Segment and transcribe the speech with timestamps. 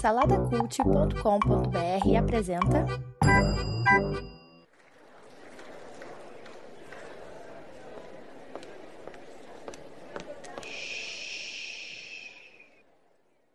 [0.00, 2.84] Saladacult.com.br apresenta.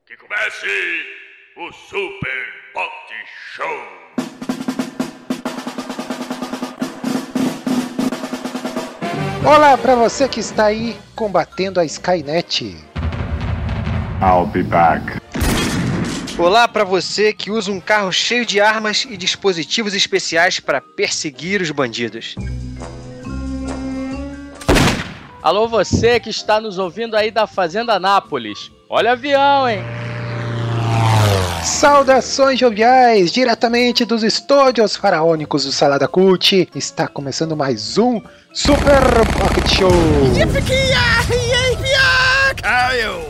[0.06, 1.06] Que comece
[1.58, 3.14] o Super Pot
[3.54, 3.68] Show!
[9.46, 12.78] Olá para você que está aí combatendo a Skynet.
[14.22, 15.27] I'll be back.
[16.40, 21.64] Olá para você que usa um carro cheio de armas e dispositivos especiais para perseguir
[21.64, 22.36] os bandidos.
[25.42, 28.72] Alô, você que está nos ouvindo aí da Fazenda Nápoles.
[28.88, 29.80] Olha o avião, hein?
[31.64, 36.70] Saudações joviais, diretamente dos estúdios faraônicos do Salada Cult.
[36.76, 38.22] Está começando mais um
[38.54, 39.02] Super
[39.40, 39.92] Pocket Show.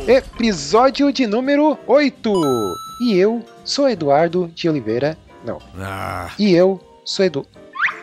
[0.07, 2.86] Episódio de número 8.
[3.01, 5.17] E eu sou Eduardo de Oliveira.
[5.43, 5.59] Não.
[6.37, 7.45] E eu sou Edu.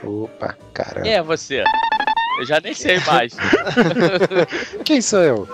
[0.02, 1.02] Opa, caramba.
[1.02, 1.64] Quem é você?
[2.38, 3.34] Eu já nem sei mais.
[4.84, 5.48] Quem sou eu?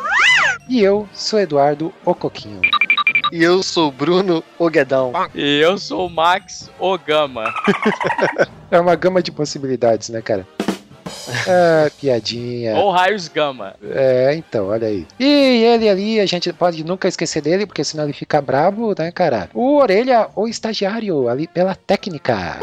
[0.68, 2.60] E eu sou Eduardo Ocoquinho.
[3.32, 5.12] E eu sou Bruno Oguedão.
[5.34, 7.52] E eu sou o Max Ogama.
[8.72, 10.46] É uma gama de possibilidades, né, cara?
[11.48, 12.76] Ah, piadinha.
[12.76, 13.74] Ou Raios Gama.
[13.82, 15.06] É, então, olha aí.
[15.18, 15.24] E
[15.64, 19.48] ele ali, a gente pode nunca esquecer dele, porque senão ele fica brabo, né, cara?
[19.54, 22.58] O Orelha, o estagiário, ali pela técnica.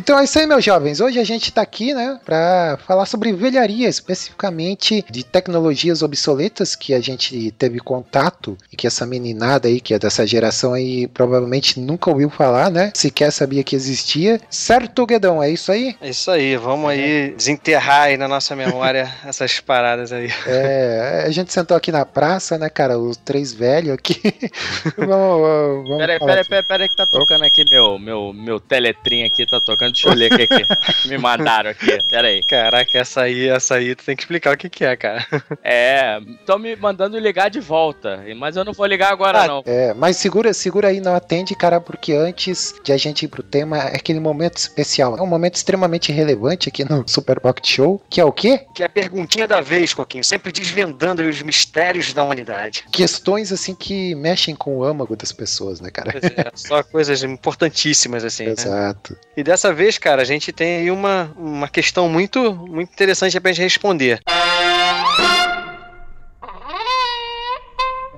[0.00, 0.98] Então é isso aí, meus jovens.
[0.98, 6.94] Hoje a gente tá aqui, né, pra falar sobre velharia, especificamente de tecnologias obsoletas que
[6.94, 11.78] a gente teve contato e que essa meninada aí, que é dessa geração aí, provavelmente
[11.78, 12.90] nunca ouviu falar, né?
[12.94, 14.40] Sequer sabia que existia.
[14.48, 15.42] Certo, Guedão?
[15.42, 15.94] É isso aí?
[16.00, 20.30] É isso aí, vamos aí desenterrar aí na nossa memória essas paradas aí.
[20.46, 22.98] É, a gente sentou aqui na praça, né, cara?
[22.98, 24.18] Os três velhos aqui.
[24.96, 25.42] vamos,
[25.86, 29.89] vamos peraí, peraí, peraí que tá tocando aqui meu, meu, meu teletrim aqui, tá tocando.
[29.92, 31.98] Deixa eu ler o que, que me mandaram aqui.
[32.08, 32.42] Peraí.
[32.44, 35.26] Caraca, essa aí, essa aí, tu tem que explicar o que que é, cara.
[35.62, 39.62] É, estão me mandando ligar de volta, mas eu não vou ligar agora Ah, não.
[39.66, 43.42] É, mas segura, segura aí, não atende, cara, porque antes de a gente ir pro
[43.42, 45.16] tema, é aquele momento especial.
[45.16, 48.66] É um momento extremamente relevante aqui no Super Pocket Show, que é o quê?
[48.74, 52.84] Que é a perguntinha da vez, Coquinho, sempre desvendando os mistérios da humanidade.
[52.92, 56.12] Questões, assim, que mexem com o âmago das pessoas, né, cara?
[56.18, 58.46] É, só coisas importantíssimas, assim.
[58.46, 58.54] né?
[58.58, 59.16] Exato.
[59.36, 63.52] E dessa vez, cara, a gente tem aí uma, uma questão muito, muito interessante pra
[63.52, 64.20] gente responder.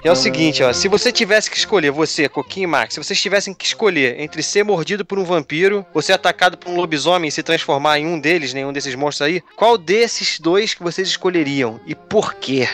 [0.03, 3.03] Que é o seguinte, ó, se você tivesse que escolher, você, Coquinho e Max, se
[3.03, 6.77] vocês tivessem que escolher entre ser mordido por um vampiro ou ser atacado por um
[6.77, 10.83] lobisomem e se transformar em um deles, nenhum desses monstros aí, qual desses dois que
[10.83, 12.69] vocês escolheriam e por quê?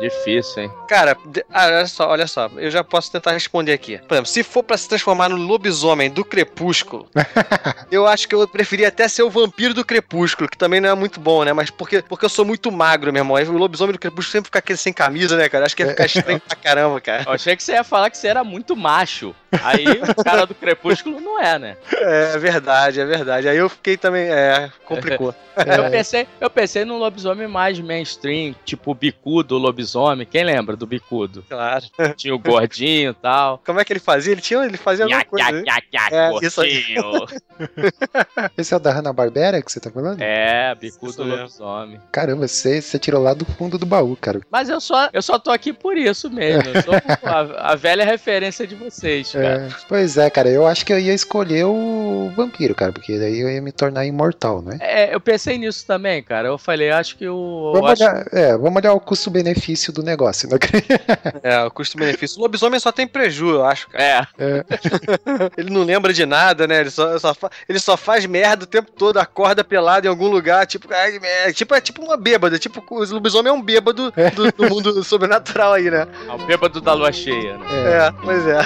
[0.00, 0.72] Difícil, hein?
[0.88, 1.16] Cara,
[1.52, 3.98] ah, olha só, olha só, eu já posso tentar responder aqui.
[3.98, 7.06] Por exemplo, se for pra se transformar no lobisomem do Crepúsculo,
[7.92, 10.94] eu acho que eu preferia até ser o vampiro do Crepúsculo, que também não é
[10.94, 11.52] muito bom, né?
[11.52, 13.36] Mas porque, porque eu sou muito magro, meu irmão.
[13.36, 15.66] O lobisomem do Crepúsculo sempre fica aquele sem camisa, né, cara?
[15.66, 17.24] Acho que ia ficar estranho pra caramba, cara.
[17.26, 19.34] Eu achei que você ia falar que você era muito macho.
[19.62, 21.76] Aí o cara do Crepúsculo não é, né?
[21.92, 23.48] É, é verdade, é verdade.
[23.48, 25.34] Aí eu fiquei também, é, complicou.
[25.66, 29.89] Eu pensei, eu pensei num lobisomem mais mainstream, tipo o bicudo lobisomem.
[30.30, 31.44] Quem lembra do bicudo?
[31.48, 31.84] Claro.
[32.16, 33.58] Tinha o gordinho e tal.
[33.64, 34.32] Como é que ele fazia?
[34.32, 35.62] Ele tinha, ele fazia alguma coisa, nha, né?
[35.62, 37.26] nha, nha, É, gordinho.
[38.56, 40.20] Esse é o da Hanna-Barbera que você tá falando?
[40.20, 41.36] É, bicudo Isso mesmo.
[41.38, 42.00] lobisomem.
[42.12, 44.40] Caramba, você, você tirou lá do fundo do baú, cara.
[44.50, 46.70] Mas eu só, eu só tô aqui por isso mesmo.
[46.70, 49.46] Eu sou a, a velha referência de vocês, cara.
[49.66, 53.40] É, pois é, cara, eu acho que eu ia escolher o vampiro, cara, porque daí
[53.40, 54.78] eu ia me tornar imortal, né?
[54.80, 56.48] É, eu pensei nisso também, cara.
[56.48, 57.72] Eu falei, acho que o.
[57.74, 60.56] Vamos acho- olhar, é, vamos olhar o custo-benefício do negócio, né?
[61.42, 62.38] É, o custo-benefício.
[62.38, 63.86] O lobisomem só tem prejuízo, eu acho.
[63.94, 64.64] É, É,
[65.56, 66.80] Ele não lembra de nada, né?
[66.80, 70.28] Ele só, só fa- ele só faz merda o tempo todo, acorda pelado em algum
[70.28, 72.58] lugar, tipo, ai, é, tipo, é tipo uma bêbada.
[72.58, 76.06] Tipo, o lobisomem é um bêbado do, do mundo sobrenatural aí, né?
[76.28, 77.66] é o bêbado da lua cheia, né?
[77.70, 78.00] é.
[78.06, 78.60] É, pois é.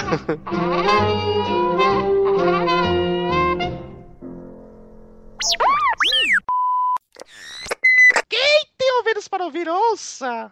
[8.77, 10.51] tem ouvidos para ouvir, ouça!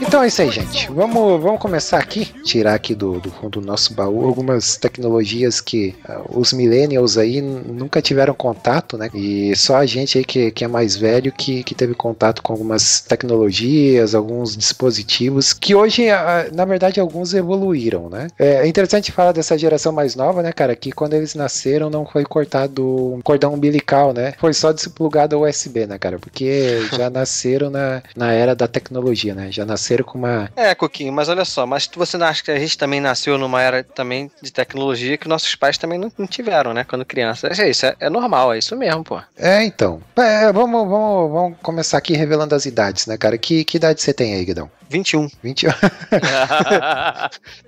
[0.00, 0.90] Então é isso aí, gente.
[0.90, 6.22] Vamos, vamos começar aqui, tirar aqui do, do do nosso baú algumas tecnologias que ah,
[6.30, 9.10] os millennials aí nunca tiveram contato, né?
[9.14, 12.52] E só a gente aí que, que é mais velho que, que teve contato com
[12.52, 18.28] algumas tecnologias, alguns dispositivos que hoje, ah, na verdade, alguns evoluíram, né?
[18.38, 20.74] É interessante falar dessa geração mais nova, né, cara?
[20.74, 24.34] Que quando eles nasceram não foi cortado um cordão umbilical, né?
[24.38, 26.18] Foi só desplugado USB, né, cara?
[26.18, 29.48] Porque já nasceram na, na era da tecnologia, né?
[29.50, 30.50] Já nasceram com uma.
[30.54, 33.62] É, Coquinho, mas olha só, mas você não acha que a gente também nasceu numa
[33.62, 36.84] era também de tecnologia que nossos pais também não, não tiveram, né?
[36.84, 37.48] Quando criança.
[37.48, 39.20] É isso, é, é normal, é isso mesmo, pô.
[39.36, 40.00] É, então.
[40.16, 43.38] É, vamos, vamos, vamos começar aqui revelando as idades, né, cara?
[43.38, 44.70] Que, que idade você tem aí, Guidão?
[44.88, 45.28] 21.
[45.42, 45.66] 20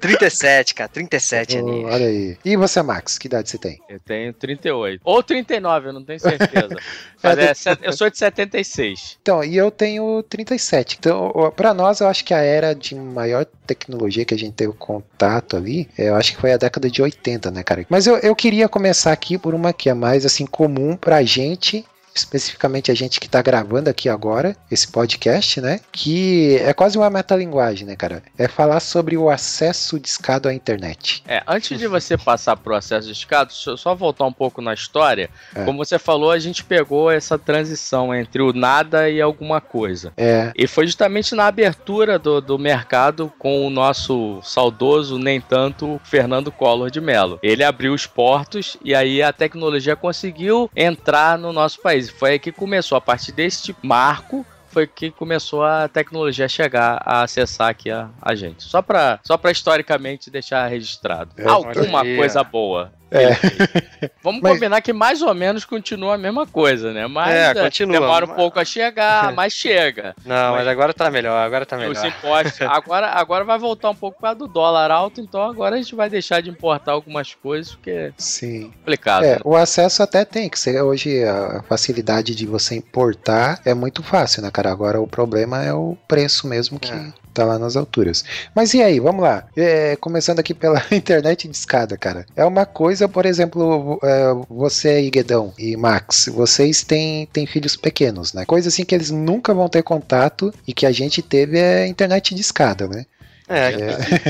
[0.01, 1.93] 37, cara, 37 aninhos.
[1.93, 2.39] Olha aí.
[2.45, 3.79] E você, Max, que idade você tem?
[3.89, 5.01] Eu tenho 38.
[5.05, 6.77] Ou 39, eu não tenho certeza.
[7.23, 9.19] Mas é, eu sou de 76.
[9.21, 10.97] Então, e eu tenho 37.
[10.99, 14.73] Então, pra nós, eu acho que a era de maior tecnologia que a gente teve
[14.73, 17.87] contato ali, é, eu acho que foi a década de 80, né, cara?
[17.89, 21.85] Mas eu, eu queria começar aqui por uma que é mais, assim, comum pra gente
[22.15, 25.81] especificamente a gente que tá gravando aqui agora esse podcast, né?
[25.93, 28.23] Que é quase uma metalinguagem, né, cara?
[28.37, 31.23] É falar sobre o acesso discado à internet.
[31.27, 34.61] É, antes de você passar pro acesso de escada, deixa eu só voltar um pouco
[34.61, 35.31] na história.
[35.55, 35.65] É.
[35.65, 40.13] Como você falou, a gente pegou essa transição entre o nada e alguma coisa.
[40.17, 46.01] É, E foi justamente na abertura do, do mercado com o nosso saudoso, nem tanto,
[46.05, 47.39] Fernando Collor de Mello.
[47.43, 52.00] Ele abriu os portos e aí a tecnologia conseguiu entrar no nosso país.
[52.09, 57.03] Foi aí que começou, a partir deste marco, foi que começou a tecnologia a chegar
[57.05, 58.63] a acessar aqui a, a gente.
[58.63, 61.33] Só para só pra historicamente deixar registrado.
[61.37, 62.93] É, Alguma olha aí, coisa boa.
[63.11, 63.31] É.
[64.23, 67.07] Vamos Mas- combinar que mais ou menos continua a mesma coisa, né?
[67.07, 67.99] Mas É, é, continua.
[68.01, 70.15] demora um pouco a chegar, mas chega.
[70.25, 72.07] Não, mas agora tá melhor, agora tá Os melhor.
[72.07, 72.61] impostos.
[72.71, 75.95] Agora, agora vai voltar um pouco por causa do dólar alto, então agora a gente
[75.95, 78.71] vai deixar de importar algumas coisas, porque é sim.
[78.79, 79.25] complicado.
[79.25, 79.41] É, né?
[79.45, 84.43] o acesso até tem, que ser hoje a facilidade de você importar é muito fácil,
[84.43, 84.71] né, cara?
[84.71, 87.13] Agora o problema é o preço mesmo que É.
[87.33, 88.25] tá lá nas alturas.
[88.55, 89.47] Mas e aí, vamos lá.
[89.57, 92.27] É, começando aqui pela internet de escada, cara.
[92.37, 97.77] É uma coisa, por exemplo, é, você aí, Guedão e Max, vocês têm, têm filhos
[97.77, 98.45] pequenos, né?
[98.45, 102.35] Coisa assim que eles nunca vão ter contato e que a gente teve é internet
[102.35, 103.07] de escada, né?
[103.51, 103.73] É,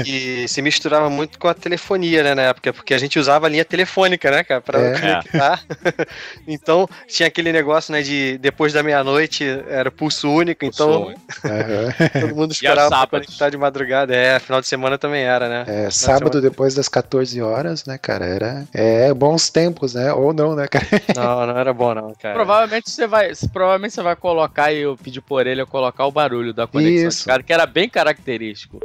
[0.06, 3.46] e, e se misturava muito com a telefonia, né, na época, porque a gente usava
[3.46, 4.98] a linha telefônica, né, cara, pra É.
[4.98, 5.62] conectar.
[6.48, 11.12] então, tinha aquele negócio, né, de depois da meia-noite era pulso único, então
[11.44, 11.92] Aham.
[12.18, 14.14] todo mundo esperava pra conectar de madrugada.
[14.14, 15.64] É, final de semana também era, né?
[15.66, 18.24] É, sábado depois das 14 horas, né, cara?
[18.24, 20.12] Era é, bons tempos, né?
[20.14, 20.80] Ou não, né, cara?
[21.14, 22.34] Não, não era bom não, cara.
[22.34, 26.54] Provavelmente você vai, provavelmente você vai colocar e eu pedi por ele colocar o barulho
[26.54, 27.18] da conexão Isso.
[27.20, 28.80] de cara, que era bem característico.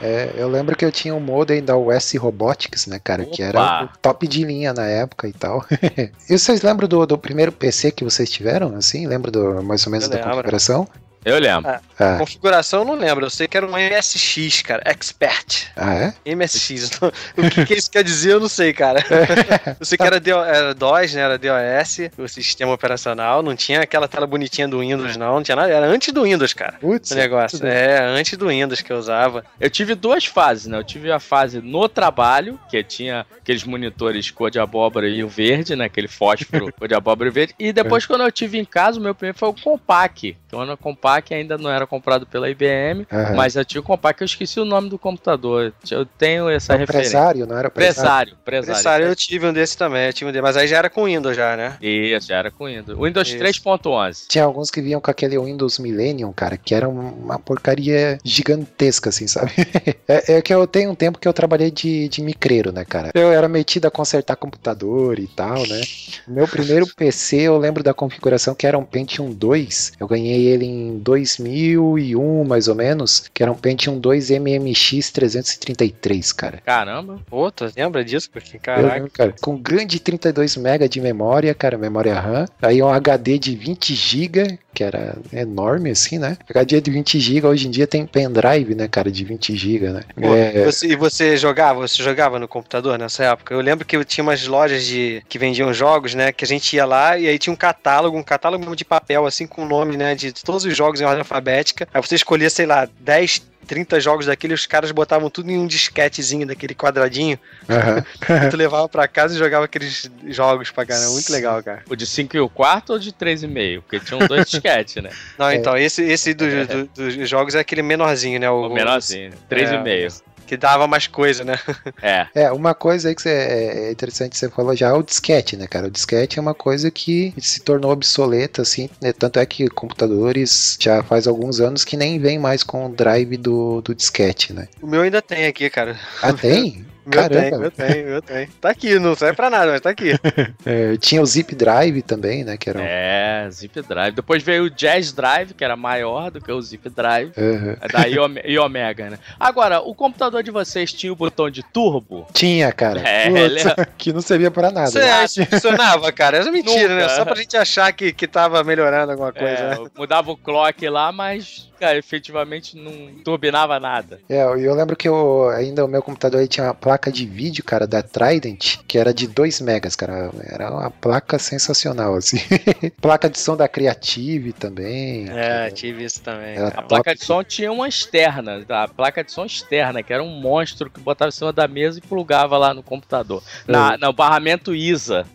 [0.00, 3.24] É, eu lembro que eu tinha um modem da US Robotics, né, cara?
[3.24, 3.92] Que era Opa!
[4.02, 5.64] top de linha na época e tal.
[6.28, 9.06] e vocês lembram do, do primeiro PC que vocês tiveram, assim?
[9.06, 10.32] Lembra do, mais ou menos Eu da lembro.
[10.32, 10.86] configuração?
[11.26, 11.68] Eu lembro.
[11.98, 15.72] Ah, Configuração eu não lembro, eu sei que era um MSX, cara, Expert.
[15.74, 16.34] ah, é?
[16.36, 17.00] MSX.
[17.36, 19.00] o que, que isso quer dizer, eu não sei, cara.
[19.80, 21.22] Eu sei que era, DO, era DOS, né?
[21.22, 23.42] Era DOS, o sistema operacional.
[23.42, 25.34] Não tinha aquela tela bonitinha do Windows, não.
[25.34, 25.72] Não tinha nada.
[25.72, 26.74] Era antes do Windows, cara.
[26.80, 27.66] Putz, O negócio.
[27.66, 29.44] É, antes do Windows que eu usava.
[29.60, 30.78] Eu tive duas fases, né?
[30.78, 35.28] Eu tive a fase no trabalho, que tinha aqueles monitores cor de abóbora e o
[35.28, 35.86] verde, né?
[35.86, 37.54] Aquele fósforo cor de abóbora e verde.
[37.58, 40.36] E depois, quando eu tive em casa, o meu primeiro foi o Compaq.
[40.50, 43.34] Quando o Compaq ainda não era comprado pela IBM, Aham.
[43.34, 45.72] mas eu tinha o Compaq, eu esqueci o nome do computador.
[45.90, 47.08] Eu tenho essa Era referência.
[47.08, 47.96] empresário, não era empresário?
[47.96, 48.70] Presário, presário.
[48.70, 50.06] Necessário, eu tive um desse também.
[50.06, 51.76] Eu tive um desse, mas aí já era com Windows já, né?
[51.80, 52.98] Isso, já era com Windows.
[52.98, 53.38] Windows Isso.
[53.38, 54.26] 3.11.
[54.28, 59.26] Tinha alguns que vinham com aquele Windows Millennium, cara, que era uma porcaria gigantesca, assim,
[59.26, 59.52] sabe?
[60.08, 63.10] é, é que eu tenho um tempo que eu trabalhei de, de micreiro, né, cara?
[63.14, 65.80] Eu era metido a consertar computador e tal, né?
[66.26, 69.92] Meu primeiro PC, eu lembro da configuração que era um Pentium 2.
[69.98, 76.32] Eu ganhei ele em 2001, mais ou menos, que era um Pentium 2 MMX 333,
[76.32, 76.58] cara.
[76.64, 77.20] Caramba.
[77.28, 78.28] Pô, tu lembra disso?
[78.30, 78.94] Porque, caraca.
[78.94, 79.34] lembro, cara.
[79.40, 82.46] Com grande 32 MB de memória, cara, memória RAM.
[82.60, 86.36] Aí um HD de 20 GB, que era enorme assim, né?
[86.48, 90.02] HD de 20 GB, hoje em dia tem pendrive, né, cara, de 20 GB, né?
[90.14, 91.80] Pô, É, você- e você jogava?
[91.80, 93.54] Você jogava no computador nessa época?
[93.54, 96.32] Eu lembro que eu tinha umas lojas de que vendiam jogos, né?
[96.32, 99.46] Que a gente ia lá e aí tinha um catálogo, um catálogo de papel, assim,
[99.46, 100.14] com o nome, né?
[100.14, 101.88] De todos os jogos jogos em ordem alfabética.
[101.92, 105.66] Aí você escolhia, sei lá, 10, 30 jogos daquele, os caras botavam tudo em um
[105.66, 107.36] disquetezinho daquele quadradinho.
[107.68, 111.10] E tu levava pra casa e jogava aqueles jogos pra caramba.
[111.10, 111.82] Muito legal, cara.
[111.90, 113.80] O de 5 e o quarto ou de 3,5?
[113.82, 115.10] Porque tinham dois disquetes, né?
[115.36, 115.56] Não, É.
[115.56, 118.48] então, esse, esse do- do- dos jogos é aquele menorzinho, né?
[118.48, 119.32] O menorzinho.
[119.50, 120.22] 3,5.
[120.46, 121.58] Que dava mais coisa, né?
[122.00, 122.26] É.
[122.34, 125.56] É, uma coisa aí que você- é interessante que você falou já é o disquete,
[125.56, 125.88] né, cara?
[125.88, 129.12] O disquete é uma coisa que se tornou obsoleta, assim, né?
[129.12, 133.36] Tanto é que computadores já faz alguns anos que nem vem mais com o drive
[133.36, 134.68] do, do disquete, né?
[134.80, 135.98] O meu ainda tem aqui, cara.
[136.22, 136.86] Ah, tem?
[137.06, 138.48] Meu tem, meu tem, meu tem.
[138.60, 140.12] Tá aqui, não serve pra nada, mas tá aqui.
[140.66, 142.56] É, tinha o Zip Drive também, né?
[142.56, 142.82] Que era um...
[142.84, 144.14] É, Zip Drive.
[144.16, 147.30] Depois veio o Jazz Drive, que era maior do que o Zip Drive.
[147.38, 147.76] Aham.
[147.80, 149.18] É da Iome- Iomega, né?
[149.38, 152.26] Agora, o computador de vocês tinha o botão de turbo?
[152.32, 153.00] Tinha, cara.
[153.00, 154.90] É, Putz, ele- que não servia pra nada.
[154.90, 155.10] Você né?
[155.12, 156.38] acha que funcionava, cara?
[156.38, 157.02] Essa é mentira, né?
[157.02, 157.14] Nunca.
[157.14, 159.86] Só pra gente achar que, que tava melhorando alguma coisa, É, né?
[159.96, 164.20] mudava o clock lá, mas, cara, efetivamente não turbinava nada.
[164.28, 167.24] É, eu eu lembro que eu, ainda o meu computador aí tinha uma placa de
[167.26, 170.30] vídeo, cara, da Trident, que era de 2 megas, cara.
[170.44, 172.38] Era uma placa sensacional, assim.
[173.00, 175.28] placa de som da Creative também.
[175.30, 176.56] É, tive isso também.
[176.56, 180.22] Era A placa de som tinha uma externa, a placa de som externa, que era
[180.22, 183.42] um monstro que botava em cima da mesa e plugava lá no computador.
[183.66, 185.26] Na, no barramento ISA.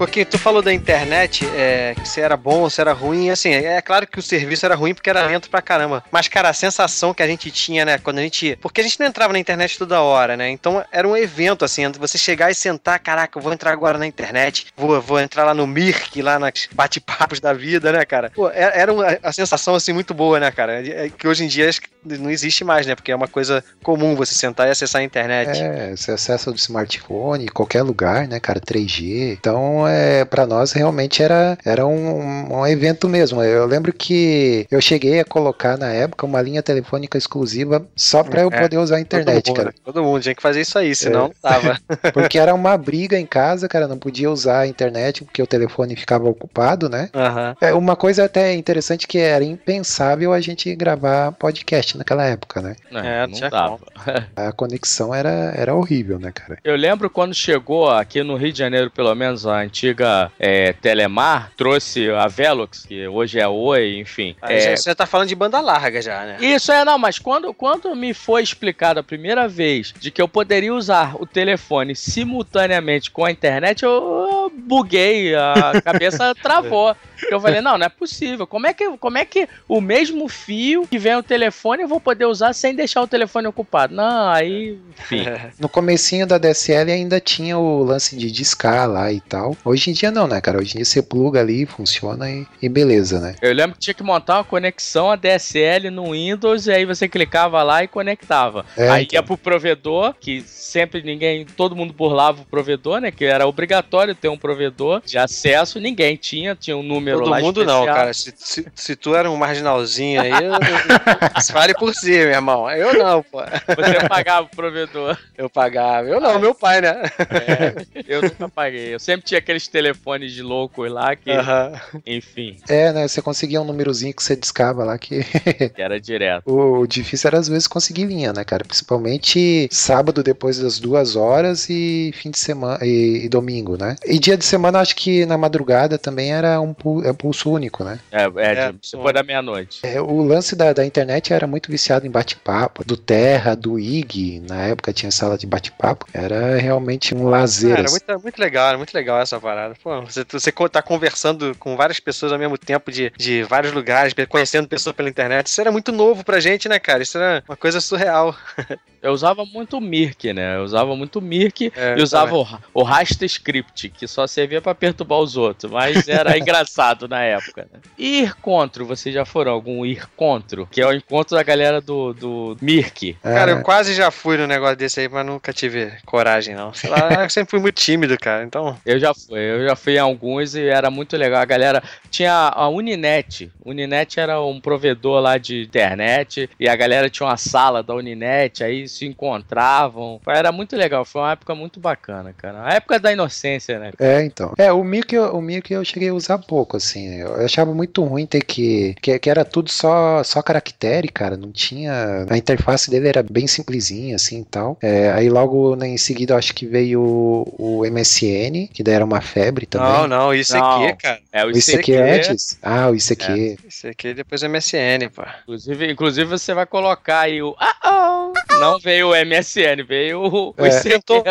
[0.00, 3.82] Coquinho, tu falou da internet, é, que se era bom, se era ruim, assim, é
[3.82, 6.02] claro que o serviço era ruim porque era lento pra caramba.
[6.10, 8.56] Mas, cara, a sensação que a gente tinha, né, quando a gente.
[8.62, 10.48] Porque a gente não entrava na internet toda hora, né?
[10.48, 14.06] Então era um evento, assim, você chegar e sentar, caraca, eu vou entrar agora na
[14.06, 18.30] internet, vou, vou entrar lá no Mirk, lá nas bate-papos da vida, né, cara?
[18.34, 20.80] Pô, era era uma a sensação, assim, muito boa, né, cara?
[20.82, 22.94] É Que hoje em dia acho que não existe mais, né?
[22.94, 25.60] Porque é uma coisa comum você sentar e acessar a internet.
[25.60, 29.36] É, você acessa do smartphone, qualquer lugar, né, cara, 3G.
[29.38, 33.42] Então, é, para nós realmente era, era um, um evento mesmo.
[33.42, 38.42] Eu lembro que eu cheguei a colocar na época uma linha telefônica exclusiva só para
[38.42, 39.74] eu É, poder usar a internet, todo mundo, cara.
[39.84, 41.78] Todo mundo tinha que fazer isso aí, senão não tava.
[42.12, 45.96] Porque era uma briga em casa, cara, não podia usar a internet porque o telefone
[45.96, 47.08] ficava ocupado, né?
[47.14, 47.56] Aham.
[47.60, 52.76] É uma coisa até interessante que era impensável a gente gravar podcast naquela época, né?
[52.92, 53.78] É, não tinha dava.
[54.36, 56.58] A conexão era, era horrível, né, cara?
[56.64, 61.52] Eu lembro quando chegou aqui no Rio de Janeiro, pelo menos, a antiga é, Telemar,
[61.56, 64.36] trouxe a Velox, que hoje é Oi, enfim.
[64.42, 66.36] É, já- Você tá falando de banda larga já, né?
[66.40, 70.28] Isso é, não, mas quando, quando me foi explicado a primeira vez de que eu
[70.28, 76.96] poderia usar o telefone simultaneamente com a internet, eu, eu buguei, a cabeça travou.
[77.30, 78.46] Eu falei, não, não é possível.
[78.46, 82.00] Como é, que, como é que o mesmo fio que vem o telefone eu vou
[82.00, 83.94] poder usar sem deixar o telefone ocupado?
[83.94, 85.24] Não, aí, enfim.
[85.58, 89.56] No comecinho da DSL ainda tinha o lance de discar lá e tal.
[89.64, 90.58] Hoje em dia não, né, cara?
[90.58, 93.34] Hoje em dia você pluga ali, funciona e, e beleza, né?
[93.42, 97.62] Eu lembro que tinha que montar uma conexão ADSL no Windows e aí você clicava
[97.62, 98.64] lá e conectava.
[98.76, 99.16] É, aí então.
[99.18, 103.10] ia pro provedor, que sempre ninguém, todo mundo burlava o provedor, né?
[103.10, 107.40] Que era obrigatório ter um provedor de acesso, ninguém tinha, tinha um número Todo lá
[107.40, 107.96] mundo não, especial.
[107.96, 108.14] cara.
[108.14, 112.70] Se, se, se tu era um marginalzinho aí, eu- se por si, meu irmão.
[112.70, 113.38] Eu não, pô.
[113.76, 115.16] Você pagava o provedor.
[115.36, 116.08] Eu pagava.
[116.08, 117.02] Eu não, meu pai, né?
[117.30, 117.74] É,
[118.06, 118.94] eu nunca paguei.
[118.94, 121.72] Eu sempre tinha aqueles telefones de loucos lá que, Aham.
[122.06, 123.06] enfim, É, né?
[123.08, 125.20] Você conseguia um númerozinho que você discava lá que
[125.74, 126.42] que era direto.
[126.50, 128.64] o difícil era às vezes conseguir linha, né, cara?
[128.64, 133.96] Principalmente sábado depois das duas horas e fim de semana e, e domingo, né?
[134.06, 136.74] E dia de semana acho que na madrugada também era um
[137.04, 137.98] é pulso único, né?
[138.10, 139.80] É, é, É, de- depois da meia-noite.
[139.82, 144.40] É, o lance da, da internet era muito viciado em bate-papo, do Terra, do IG,
[144.48, 147.74] na época tinha sala de bate-papo, era realmente um lazer.
[147.74, 147.98] Cara, assim.
[148.06, 149.74] muito, muito legal, era muito legal essa parada.
[149.82, 154.14] Pô, você, você tá conversando com várias pessoas ao mesmo tempo de, de vários lugares,
[154.28, 155.46] conhecendo pessoas pela internet.
[155.46, 157.02] Isso era muito novo pra gente, né, cara?
[157.02, 158.36] Isso era uma coisa surreal.
[159.02, 160.56] Eu usava muito o Mirk, né?
[160.56, 164.60] Eu usava muito o Mirk É, e usava o, o Rasta Script, que só servia
[164.60, 167.66] pra perturbar os outros, mas era engraçado na época.
[167.72, 167.80] Né?
[167.98, 170.66] E ir contro, vocês já foram algum ir contro?
[170.70, 173.16] Que é o encontro da galera do, do Mirk.
[173.22, 176.72] Cara, É, eu quase já fui no negócio desse aí, mas nunca tive coragem, não.
[176.72, 178.44] Sei lá, eu sempre fui muito tímido, cara.
[178.44, 181.40] Então, Eu já fui, eu já fui em alguns e era muito legal.
[181.40, 183.50] A galera tinha a Uninet.
[183.64, 188.62] Uninet era um provedor lá de internet e a galera tinha uma sala da Uninet,
[188.64, 190.20] aí se encontravam.
[190.26, 192.64] Era muito legal, foi uma época muito bacana, cara.
[192.64, 193.92] A época da inocência, né?
[193.98, 194.52] É, então.
[194.58, 197.16] É, o Mirk, eu- o Mirk eu cheguei a usar pouco, assim.
[197.20, 198.94] Eu achava muito ruim ter que.
[199.00, 201.36] Que, que era tudo só, só caractere, cara.
[201.36, 202.26] Não tinha.
[202.28, 204.76] A interface dele era bem simplesinha, assim e tal.
[204.82, 208.94] É, aí logo né, em seguida eu acho que veio o, o MSN, que daí
[208.94, 209.88] era uma febre também.
[209.92, 210.84] Não, não, isso Não.
[210.84, 211.20] aqui, cara.
[211.32, 212.58] É, o o ICQ antes?
[212.62, 213.58] Ah, o ICQ.
[213.66, 215.22] Isso aqui depois é MSN, pô.
[215.42, 217.54] Inclusive, inclusive você vai colocar aí o.
[217.58, 218.58] Ah, oh.
[218.58, 220.68] Não veio o MSN, veio o, o É.
[220.68, 221.24] ICQ Tentou-.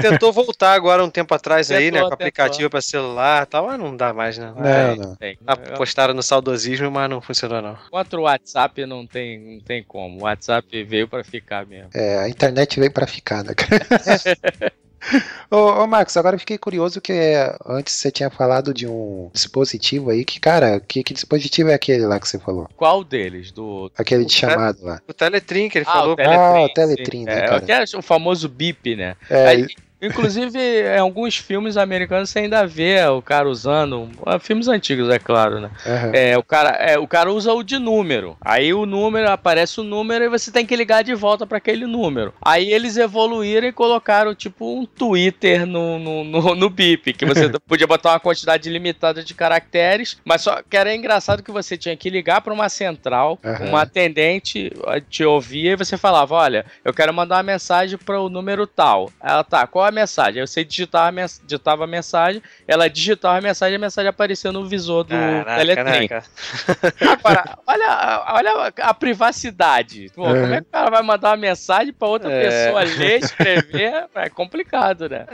[0.00, 1.98] Tentou voltar agora um tempo atrás aí, né?
[1.98, 4.52] Tentou, Com aplicativo pra celular e tal, mas não dá mais, né?
[4.54, 5.16] Não, não.
[5.16, 5.38] Tem.
[5.46, 7.76] Apostaram no saudosismo, mas não funcionou, não.
[7.90, 10.20] Contra o WhatsApp não tem, não tem como.
[10.20, 11.90] O WhatsApp veio pra ficar mesmo.
[11.94, 13.86] É, a internet veio pra ficar, né, cara?
[15.50, 19.30] ô, ô, Marcos, agora eu fiquei curioso que é, antes você tinha falado de um
[19.32, 22.68] dispositivo aí que, cara, que, que dispositivo é aquele lá que você falou?
[22.76, 23.50] Qual deles?
[23.52, 23.90] Do.
[23.96, 25.00] Aquele de O cara- chamado lá.
[25.08, 26.12] O Teletrim que ele Ah, falou.
[26.12, 26.38] o Teletrim.
[26.38, 26.74] Ah, o sim.
[26.74, 27.84] Teletrim, né, É, cara?
[27.92, 29.16] é o famoso bip, né?
[29.30, 29.66] É, Aí,
[30.06, 34.08] inclusive, em alguns filmes americanos você ainda vê o cara usando.
[34.24, 35.70] ah, Filmes antigos, é claro, né?
[35.86, 36.12] aham.
[36.14, 38.36] É, o cara, é, o cara usa o de número.
[38.40, 41.86] Aí o número, aparece o número e você tem que ligar de volta para aquele
[41.86, 42.32] número.
[42.42, 47.48] Aí eles evoluíram e colocaram tipo um Twitter no, no, no, no bip, que você
[47.66, 51.96] podia botar uma quantidade limitada de caracteres, mas só que era engraçado que você tinha
[51.96, 53.68] que ligar para uma central, Aham.
[53.68, 58.20] uma atendente eh, te ouvia e você falava: Olha, eu quero mandar uma mensagem para
[58.20, 59.10] o número tal.
[59.22, 60.40] Ela tá, qual a mensagem?
[60.40, 64.08] Aí você digitava a, mens digitava a mensagem, ela digitava a mensagem e a mensagem
[64.08, 66.08] aparecia no visor do Caraca, Teletrim.
[67.10, 70.10] Agora, olha, olha a privacidade.
[70.14, 70.40] Pô, É.
[70.40, 72.42] Como é que o cara vai mandar uma mensagem pra outra É.
[72.42, 74.04] pessoa ler, escrever?
[74.14, 75.26] É complicado, né?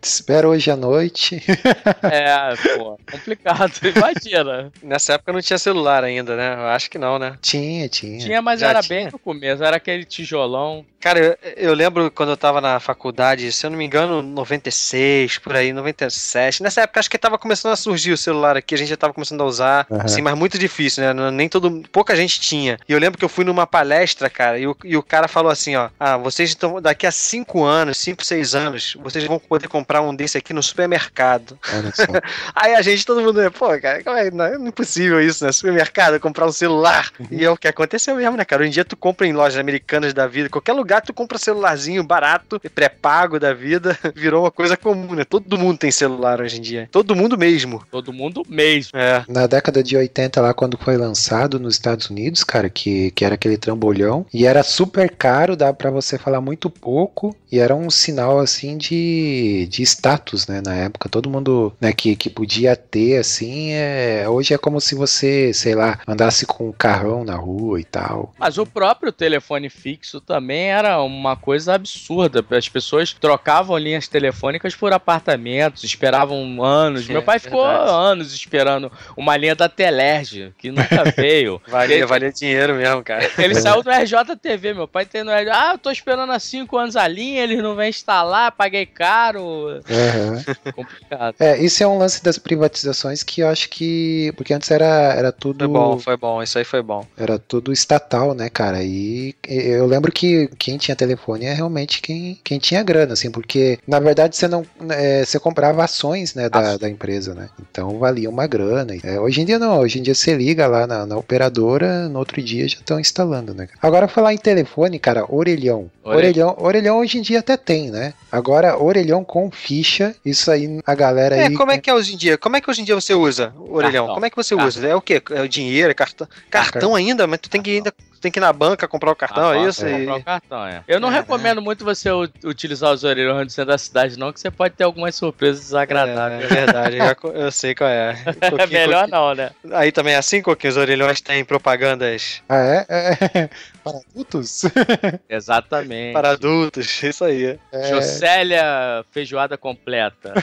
[0.00, 1.42] Te espero hoje à noite.
[2.02, 3.72] É, pô, complicado.
[3.84, 4.70] Imagina.
[4.82, 6.54] Nessa época não tinha celular ainda, né?
[6.54, 7.36] Eu acho que não, né?
[7.40, 8.18] tinha, tinha.
[8.18, 8.98] Tinha, mas Já era tinha?
[9.02, 9.62] bem no começo.
[9.64, 10.84] Era aquele tijolão.
[11.00, 15.38] Cara, eu, eu lembro quando eu tava na faculdade, se eu não me engano, 96,
[15.38, 16.62] por aí, 97.
[16.62, 19.12] Nessa época acho que tava começando a surgir o celular aqui, a gente já tava
[19.12, 20.02] começando a usar, Aham.
[20.04, 21.12] assim, mas muito difícil, né?
[21.12, 22.78] Não- Nem todo, pouca gente tinha.
[22.88, 25.50] E eu lembro que eu fui numa palestra, cara, e o, e o cara falou
[25.50, 29.68] assim, ó, ah, vocês estão, daqui a 5 anos, 5, 6 anos, vocês vão poder
[29.68, 31.58] comprar um desse aqui no supermercado.
[32.54, 35.52] Aí a gente, todo mundo, pô, cara, é, não é impossível isso, né?
[35.52, 37.10] Supermercado, comprar um celular.
[37.30, 38.62] E é o que aconteceu mesmo, né, cara?
[38.62, 42.02] Hoje em dia tu compra em lojas americanas da vida, qualquer lugar tu compra celularzinho
[42.02, 43.65] barato, pré-pago da vida,
[44.14, 45.24] virou uma coisa comum, né?
[45.24, 46.88] Todo mundo tem celular hoje em dia.
[46.90, 47.82] Todo mundo mesmo.
[47.90, 48.98] Todo mundo mesmo.
[48.98, 49.24] É.
[49.28, 53.34] Na década de 80, lá, quando foi lançado nos Estados Unidos, cara, que, que era
[53.34, 57.90] aquele trambolhão, e era super caro, dá pra você falar muito pouco, e era um
[57.90, 61.08] sinal, assim, de, de status, né, na época.
[61.08, 65.74] Todo mundo, né, que, que podia ter, assim, é, hoje é como se você, sei
[65.74, 68.34] lá, andasse com um carrão na rua e tal.
[68.38, 72.44] Mas o próprio telefone fixo também era uma coisa absurda.
[72.50, 77.08] As pessoas trocavam linhas telefônicas por apartamentos, esperavam anos.
[77.08, 77.90] É, Meu pai ficou verdade.
[77.90, 81.60] anos esperando uma linha da Telerge, que nunca veio.
[81.66, 83.28] Valia, Ele- valia dinheiro mesmo, cara.
[83.38, 85.50] Ele saiu do RJTV, meu pai tem no RJ.
[85.52, 89.80] Ah, eu tô esperando há cinco anos a linha, eles não vêm instalar, paguei caro.
[89.90, 90.44] Aham.
[90.74, 91.34] Complicado.
[91.38, 94.32] É, isso é um lance das privatizações que eu acho que.
[94.36, 95.60] Porque antes era, era tudo.
[95.64, 97.06] Foi bom, foi bom, isso aí foi bom.
[97.16, 98.82] Era tudo estatal, né, cara?
[98.82, 103.45] E eu lembro que quem tinha telefone é realmente quem, quem tinha grana, assim, porque
[103.86, 107.48] na verdade você não é, você comprava ações, né, da, da empresa, né?
[107.70, 108.94] Então valia uma grana.
[109.02, 112.18] É, hoje em dia não, hoje em dia você liga lá na, na operadora, no
[112.18, 113.68] outro dia já estão instalando, né?
[113.80, 115.90] Agora falar em telefone, cara, orelhão.
[116.02, 116.16] Orelhão.
[116.16, 118.14] Orelhão, orelhão hoje em dia até tem, né?
[118.30, 121.54] Agora, orelhão com ficha, isso aí a galera É, aí.
[121.54, 122.36] como é que é hoje em dia?
[122.38, 124.04] Como é que hoje em dia você usa orelhão?
[124.04, 124.14] Cartão.
[124.14, 124.68] Como é que você Cartão.
[124.68, 124.86] usa?
[124.86, 125.22] É o quê?
[125.30, 126.28] É o dinheiro, é cartão?
[126.50, 127.26] Cartão ainda?
[127.26, 127.92] Mas tu tem que ainda
[128.26, 129.86] tem que ir na banca comprar o cartão, Ah, é isso?
[129.86, 130.82] E- comprar o cartão, é.
[130.88, 132.10] Eu não É, recomendo muito você
[132.44, 135.64] utilizar os orelhões do centro da cidade, não, que você pode ter algumas surpresas É,
[135.64, 136.44] desagradáveis.
[136.44, 136.96] é verdade,
[137.34, 138.16] eu, sei qual é.
[138.58, 139.16] É, melhor coquinho.
[139.20, 139.50] não, né?
[139.72, 142.86] Aí também é assim, Coquinho, os orelhões têm propagandas Ah, é?
[142.88, 143.50] é?
[143.84, 144.62] Para adultos?
[145.30, 146.12] Exatamente.
[146.12, 147.56] para adultos, isso aí.
[147.70, 147.88] É.
[147.88, 150.34] Jocélia feijoada completa.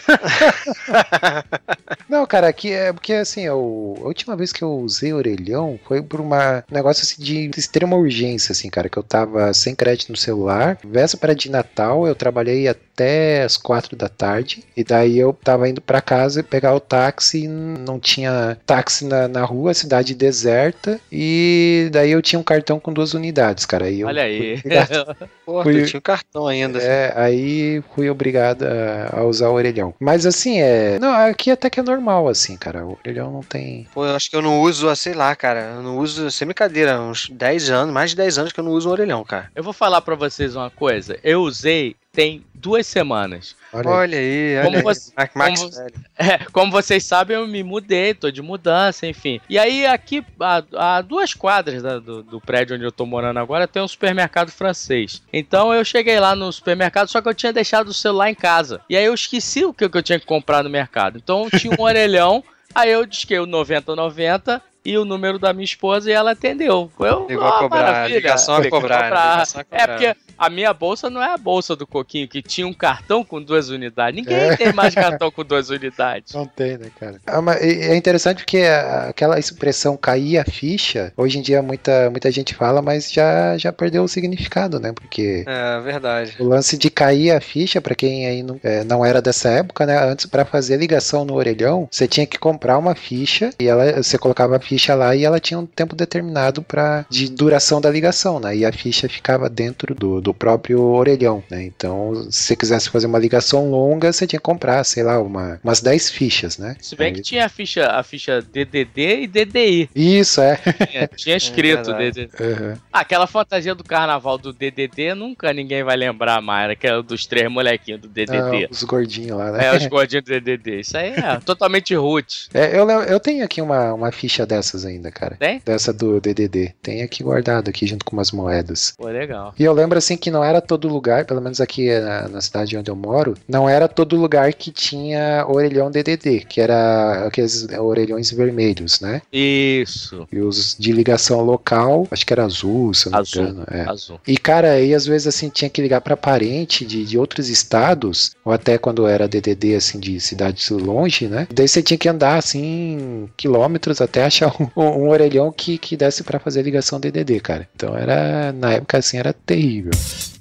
[2.08, 6.02] Não, cara, aqui é porque assim, eu, a última vez que eu usei orelhão foi
[6.02, 6.30] por um
[6.72, 10.78] negócio assim de extrema urgência, assim, cara, que eu tava sem crédito no celular.
[10.86, 14.64] Véspera de Natal, eu trabalhei até as quatro da tarde.
[14.78, 17.46] E daí eu tava indo pra casa pegar o táxi.
[17.46, 21.00] e Não tinha táxi na, na rua, cidade deserta.
[21.12, 23.90] E daí eu tinha um cartão com duas unidades, cara.
[23.90, 24.54] E eu Olha aí.
[24.60, 26.80] obrigado- Pô, Fui- tu tinha um cartão ainda.
[26.80, 29.94] É, aí fui obrigado a, a usar o orelhão.
[30.00, 30.98] Mas assim, é.
[31.00, 32.86] Não, aqui até que é normal, assim, cara.
[32.86, 33.86] O orelhão não tem.
[33.94, 35.74] Pô, eu acho que eu não uso, sei lá, cara.
[35.76, 38.72] Eu não uso, sem brincadeira, uns 10 anos, mais de 10 anos que eu não
[38.72, 39.52] uso um orelhão, cara.
[39.56, 41.18] Eu vou falar pra vocês uma coisa.
[41.24, 43.56] Eu usei tem duas semanas.
[43.74, 43.96] Olha, aí.
[43.96, 44.84] Olha aí, olha Como aí.
[44.84, 45.72] você- Max, Max como.
[46.16, 49.42] É, como vocês sabem, eu me mudei, tô de mudança, enfim.
[49.50, 50.64] E aí, aqui, a,
[50.98, 54.52] a duas quadras da- do, do prédio onde eu tô morando agora, tem um supermercado
[54.52, 55.24] francês.
[55.34, 58.80] Então eu cheguei lá no supermercado, só que eu tinha deixado o celular em casa.
[58.88, 61.18] E aí eu esqueci o que, que eu tinha que comprar no mercado.
[61.18, 62.44] Então tinha um orelhão,
[62.76, 66.92] aí eu disquei o 9090 e o número da minha esposa e ela atendeu.
[67.00, 69.88] Eu, Ligou a "Ah, cobrar, maravilha." ligação a cobrar, ligação a É cobrar.
[69.98, 73.42] porque a minha bolsa não é a bolsa do Coquinho, que tinha um cartão com
[73.42, 74.16] duas unidades.
[74.24, 76.34] Ninguém tem mais cartão com duas unidades.
[76.34, 77.20] Não tem, né, cara?
[77.26, 81.62] Ah, mas é é interessante porque a- aquela expressão cair a ficha, hoje em dia
[81.62, 84.92] muita, muita gente fala, mas já, já perdeu o significado, né?
[84.94, 86.36] Porque É, verdade.
[86.40, 89.86] o lance de cair a ficha, pra quem aí não, é, não era dessa época,
[89.86, 89.98] né?
[90.04, 94.18] Antes, pra fazer ligação no orelhão, você tinha que comprar uma ficha e ela, você
[94.18, 98.40] colocava a ficha lá e ela tinha um tempo determinado pra, de duração da ligação,
[98.40, 98.56] né?
[98.56, 101.64] E a ficha ficava dentro do, do próprio orelhão, né?
[101.64, 105.60] Então, se você quisesse fazer uma ligação longa, você tinha que comprar, sei lá, uma,
[105.64, 106.76] umas 10 fichas, né?
[106.82, 109.90] Se bem Aí- que tinha a ficha, a ficha DDD e DDI.
[109.96, 110.58] Isso, é.
[110.90, 112.28] Tinha, tinha escrito verdade.
[112.28, 112.44] DDD.
[112.44, 112.74] Uhum.
[112.92, 117.50] Ah, aquela fantasia do carnaval do DDD, nunca ninguém vai lembrar mais, aquela dos três
[117.52, 118.66] molequinhos do DDD.
[118.66, 119.66] Ah, os gordinhos lá, né?
[119.68, 120.80] É, os gordinhos do DDD.
[120.80, 122.50] Isso aí é totalmente roots.
[122.54, 125.36] É, eu, eu tenho aqui uma, uma ficha dessas ainda, cara.
[125.38, 125.62] Tem?
[125.66, 126.74] Dessa do DDD.
[126.82, 128.94] Tem aqui guardado aqui junto com umas moedas.
[128.98, 129.54] Pô, legal.
[129.58, 132.78] E eu lembro assim que não era todo lugar, pelo menos aqui na, na cidade
[132.78, 138.32] onde eu moro, não era todo lugar que tinha orelhão DDD, que era aqueles orelhões
[138.32, 139.22] vermelhos, né?
[139.32, 140.28] Isso.
[140.32, 143.44] E os de ligação local, acho que era azul, se eu não Azul.
[143.44, 143.66] me engano.
[143.72, 143.90] é.
[143.90, 144.20] Azul.
[144.28, 148.32] E, cara, aí às vezes assim tinha que ligar pra parente de, de outros estados,
[148.44, 151.48] ou até quando era DDD, assim, de cidades longe, né?
[151.54, 156.24] Daí você tinha que andar, assim, quilômetros até achar um, um orelhão que, que desse
[156.24, 157.68] pra fazer ligação DDD, cara.
[157.76, 159.92] Então era, na época, assim, era terrível.
[160.12, 160.33] left.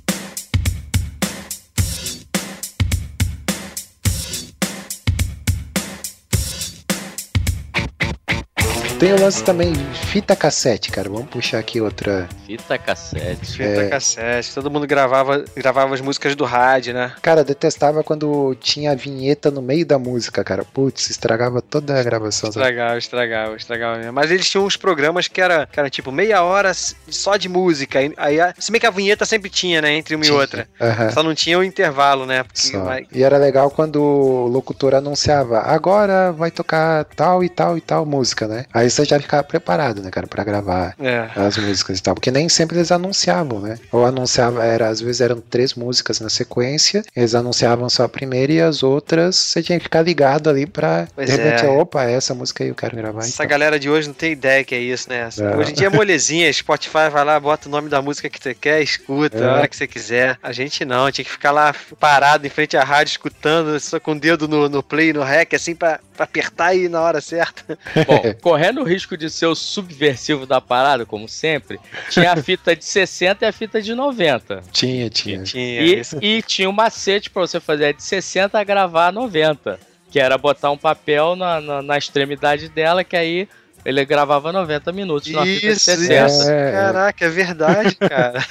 [9.02, 11.08] Tem o lance também de fita cassete, cara.
[11.08, 12.28] Vamos puxar aqui outra.
[12.46, 13.46] Fita cassete.
[13.56, 13.88] Fita É.
[13.88, 14.54] cassete.
[14.54, 17.12] Todo mundo gravava, gravava as músicas do rádio, né?
[17.20, 20.64] Cara, detestava quando tinha a vinheta no meio da música, cara.
[20.64, 22.48] Putz, estragava toda a gravação.
[22.50, 24.12] Estragava, estragava, estragava mesmo.
[24.12, 27.98] Mas eles tinham uns programas que era, que era tipo meia hora só de música.
[28.16, 29.94] Aí- se bem que a vinheta sempre tinha, né?
[29.94, 30.38] Entre uma e Tinha.
[30.38, 30.68] outra.
[30.80, 31.10] Aham.
[31.10, 32.44] Só não tinha o intervalo, né?
[32.44, 37.76] Porque vai- E era legal quando o locutor anunciava, agora vai tocar tal e tal
[37.76, 38.64] e tal música, né?
[38.72, 41.28] Aí você já ficava preparado, né, cara, pra gravar É.
[41.36, 42.14] as músicas e tal.
[42.14, 43.78] Porque nem sempre eles anunciavam, né?
[43.90, 48.52] Ou anunciava, era, às vezes eram três músicas na sequência, eles anunciavam só a primeira
[48.52, 51.06] e as outras você tinha que ficar ligado ali pra.
[51.14, 51.68] Pois de repente, é.
[51.68, 53.20] opa, essa música aí eu quero gravar.
[53.20, 53.46] Essa então.
[53.46, 55.28] galera de hoje não tem ideia que é isso, né?
[55.38, 55.56] É.
[55.56, 58.54] Hoje em dia é molezinha, Spotify vai lá, bota o nome da música que você
[58.54, 59.44] quer, escuta É.
[59.48, 60.38] a hora que você quiser.
[60.42, 64.12] A gente não, tinha que ficar lá parado em frente à rádio, escutando, só com
[64.12, 67.20] o dedo no, no play, no rec, assim, pra, pra apertar e ir na hora
[67.20, 67.78] certa.
[68.06, 72.76] Bom, correndo o risco de ser o subversivo da parada, como sempre, tinha a fita
[72.76, 74.62] de 60 e a fita de 90.
[74.70, 75.42] Tinha, tinha.
[75.42, 79.12] Tinha E, e tinha um macete pra você fazer a de 60 a gravar a
[79.12, 79.78] 90.
[80.10, 83.48] Que era botar um papel na, na, na extremidade dela, que aí
[83.84, 86.26] ele gravava 90 minutos na fita de Isso, 60.
[86.26, 86.50] isso.
[86.50, 86.72] É, é.
[86.72, 88.44] Caraca, é verdade, cara.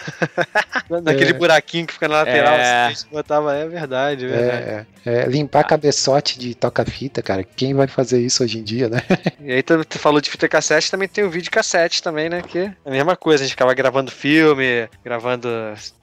[1.04, 1.34] Naquele É.
[1.34, 2.62] buraquinho que fica na lateral, É.
[2.62, 4.64] assim, a gente botava, é verdade, é verdade.
[4.64, 7.44] É, é, é, limpar cabeçote de toca-fita, cara.
[7.44, 9.02] Quem vai fazer isso hoje em dia, né?
[9.40, 12.42] E aí tu tu falou de fita cassete, também tem o vídeo cassete também, né?
[12.42, 15.48] Que é a mesma coisa, a gente ficava gravando filme, gravando.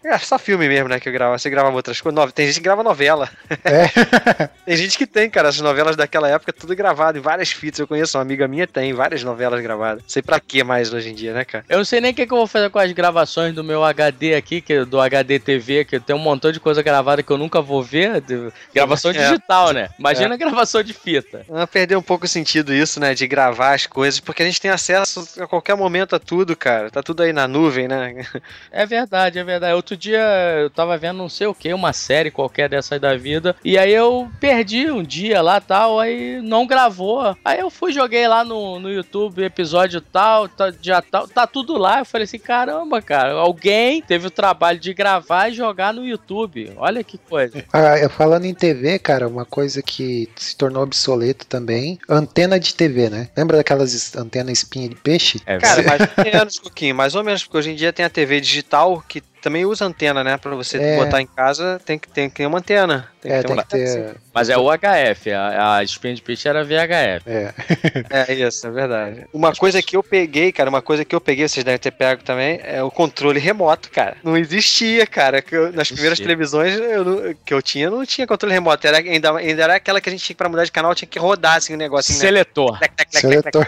[0.05, 0.99] É, só filme mesmo, né?
[0.99, 1.39] Que eu gravava.
[1.39, 2.19] Você gravava outras coisas.
[2.25, 3.29] No- Tem gente que grava novela.
[3.65, 4.49] É.
[4.65, 7.79] Tem gente que tem, cara, as novelas daquela época, tudo gravado em várias fitas.
[7.81, 10.03] Eu conheço uma amiga minha, tem várias novelas gravadas.
[10.07, 11.65] Sei pra que mais hoje em dia, né, cara?
[11.69, 13.85] Eu não sei nem o que, que eu vou fazer com as gravações do meu
[13.85, 17.39] HD aqui, que, do HD TV, que tem um montão de coisa gravada que eu
[17.39, 18.21] nunca vou ver.
[18.21, 19.15] de- gravação É.
[19.15, 19.89] digital, né?
[19.99, 21.45] Imagina a gravação de fita.
[21.53, 23.15] Ah, Perdeu um pouco o sentido isso, né?
[23.15, 26.91] De gravar as coisas, porque a gente tem acesso a qualquer momento a tudo, cara.
[26.91, 28.15] Tá tudo aí na nuvem, né?
[28.71, 29.75] É verdade, é verdade.
[29.75, 30.21] Outro dia
[30.61, 33.55] eu tava vendo não sei o que, uma série qualquer dessas da vida.
[33.65, 37.37] E aí eu perdi um dia lá tal, aí não gravou.
[37.45, 39.08] Aí eu fui, joguei lá no, no YouTube,
[39.39, 42.01] episódio tal, tá, já tal, tá tudo lá.
[42.01, 46.73] Eu falei assim, caramba, cara, alguém teve o trabalho de gravar e jogar no YouTube.
[46.77, 47.65] Olha que coisa.
[47.79, 52.75] Ah, eu falando em TV, cara, uma coisa que se tornou obsoleto também, antena de
[52.75, 53.29] TV, né?
[53.37, 55.41] Lembra daquelas antenas espinha de peixe?
[55.47, 58.11] É Cara, mais ou menos, Coquinho, mais ou menos, porque hoje em dia tem a
[58.11, 60.37] TV digital que também usa antena, né?
[60.37, 60.97] Pra você É.
[60.97, 63.09] botar em casa, tem que, tem que ter uma antena.
[63.21, 64.17] Tem É, que ter tem uma que ter.
[64.33, 67.23] Mas é o HF, a, a Spin de Pitch era VHF.
[67.27, 67.53] É.
[68.29, 69.27] É isso, é verdade.
[69.33, 72.23] Uma coisa que eu peguei, cara, uma coisa que eu peguei, vocês devem ter pego
[72.23, 74.17] também, é o controle remoto, cara.
[74.23, 75.43] Não existia, cara.
[75.43, 76.27] que eu- nas primeiras Existia.
[76.27, 78.87] televisões eu que eu tinha, não tinha controle remoto.
[78.87, 81.09] Era, ainda, ainda era aquela que a gente tinha que, pra mudar de canal, tinha
[81.09, 82.13] que rodar assim o negócio.
[82.13, 82.19] Né?
[82.21, 82.79] Seletor.
[82.79, 82.93] Tec.
[83.11, 83.67] Seletor.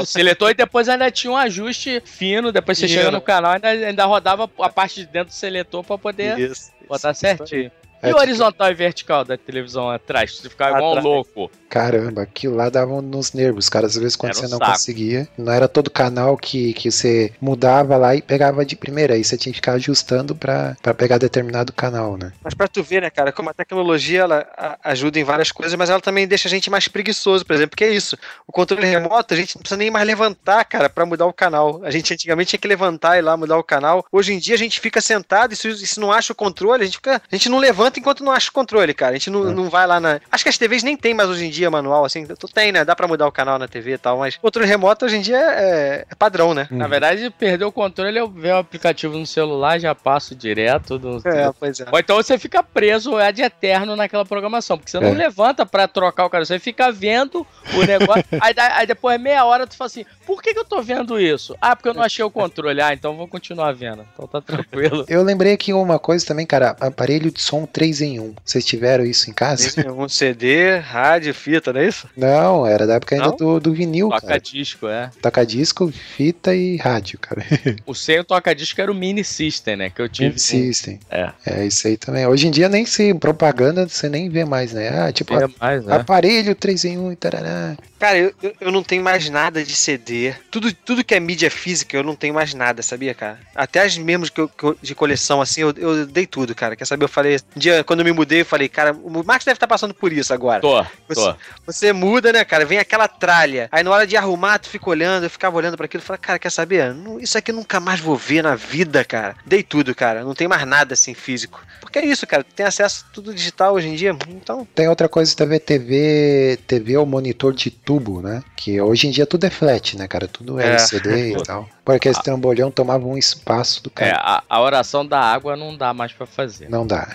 [0.00, 2.50] O seletor e depois ainda tinha um ajuste fino.
[2.52, 5.84] Depois você chega no canal e ainda, ainda rodava a parte de dentro do seletor
[5.84, 7.70] pra poder Isso, botar isso, certinho.
[8.02, 10.36] É, E o tipo- horizontal e vertical da televisão atrás?
[10.38, 11.50] Você ficava igual um louco.
[11.68, 13.86] Caramba, aquilo lá dava nos nervos, cara.
[13.86, 14.70] Às vezes quando Era um você não saco.
[14.72, 19.14] conseguia, não era todo canal que, que você mudava lá e pegava de primeira.
[19.14, 22.32] Aí você tinha que ficar ajustando pra, pra pegar determinado canal, né?
[22.42, 25.74] Mas pra tu ver, né, cara, como a tecnologia ela a- ajuda em várias coisas,
[25.76, 28.16] mas ela também deixa a gente mais preguiçoso, por exemplo, porque é isso.
[28.46, 31.80] O controle remoto, a gente não precisa nem mais levantar, cara, pra mudar o canal.
[31.82, 34.04] A gente antigamente tinha que levantar e ir lá mudar o canal.
[34.12, 36.82] Hoje em dia a gente fica sentado e se, e se não acha o controle,
[36.82, 37.20] a gente fica.
[37.30, 39.12] A gente não levanta enquanto não acha o controle, cara.
[39.12, 39.52] A gente não, É.
[39.54, 40.20] não vai lá na.
[40.30, 42.26] Acho que as TVs nem tem mais hoje em dia manual, assim.
[42.26, 42.84] Tu tem, né?
[42.84, 45.36] Dá pra mudar o canal na TV e tal, mas controle remoto hoje em dia
[45.38, 46.66] é, é padrão, né?
[46.70, 50.98] Na verdade, perder o controle, eu ver o aplicativo no celular, já passo direto.
[50.98, 51.20] Do...
[51.28, 51.86] É, pois é.
[51.90, 55.12] Ou então você fica preso é de eterno naquela programação, porque você não É.
[55.14, 59.66] levanta pra trocar o cara, você fica vendo o negócio, aí, aí depois meia hora
[59.66, 61.56] tu fala assim, por que, que eu tô vendo isso?
[61.60, 65.04] Ah, porque eu não achei o controle, ah, então vou continuar vendo, então tá tranquilo.
[65.08, 66.76] Eu lembrei aqui uma coisa também, cara.
[66.80, 68.34] Aparelho de som 3 em 1.
[68.42, 69.68] Vocês tiveram isso em casa?
[69.92, 72.08] Um CD, rádio, fita, não é isso?
[72.16, 73.36] Não, era da época ainda Não?
[73.36, 74.40] do, do vinil, Toca cara.
[74.40, 75.10] disco, é.
[75.20, 77.44] Toca disco, fita e rádio, cara.
[77.84, 80.38] O sem o toca disco era o mini system, né, que eu tive.
[80.38, 80.98] System.
[81.10, 81.30] É.
[81.44, 82.26] É isso aí também.
[82.26, 84.88] Hoje em dia nem se propaganda você nem vê mais, né?
[84.88, 85.96] Ah, tipo, É mais, né?
[85.96, 87.76] aparelho 3 em 1 e tarará.
[87.98, 90.34] Cara, eu, eu- não tenho mais nada de CD.
[90.50, 93.38] Tudo, tudo que é mídia física, eu não tenho mais nada, sabia, cara?
[93.54, 96.76] Até as mesmos que eu- que eu- de coleção, assim, eu, eu dei tudo, cara.
[96.76, 97.04] Quer saber?
[97.04, 97.36] Eu falei.
[97.56, 100.12] Um dia, quando eu me mudei, eu falei, cara, o Max deve estar passando por
[100.12, 100.60] isso agora.
[100.60, 101.36] Tô, Você, tô.
[101.64, 102.66] você muda, né, cara?
[102.66, 103.68] Vem aquela tralha.
[103.72, 106.20] Aí na hora de arrumar, tu fica olhando, eu ficava olhando pra aquilo e falei,
[106.20, 106.92] cara, quer saber?
[106.94, 109.34] Não- Isso aqui eu nunca mais vou ver na vida, cara.
[109.46, 110.22] Dei tudo, cara.
[110.22, 111.64] Não tem mais nada assim físico.
[111.80, 112.44] Porque é isso, cara.
[112.44, 114.14] Tem acesso a tudo digital hoje em dia.
[114.28, 118.42] Então, Tem outra coisa também, TV, TV ou monitor de tubo, né?
[118.56, 120.26] Que hoje em dia tudo é flat, né, cara?
[120.28, 120.72] Tudo é É.
[120.74, 121.66] LCD e tal.
[121.86, 124.18] Porque esse trambolhão tomava um espaço do É, cara.
[124.20, 126.68] a, a oração da água não dá mais pra fazer.
[126.68, 127.08] Não dá.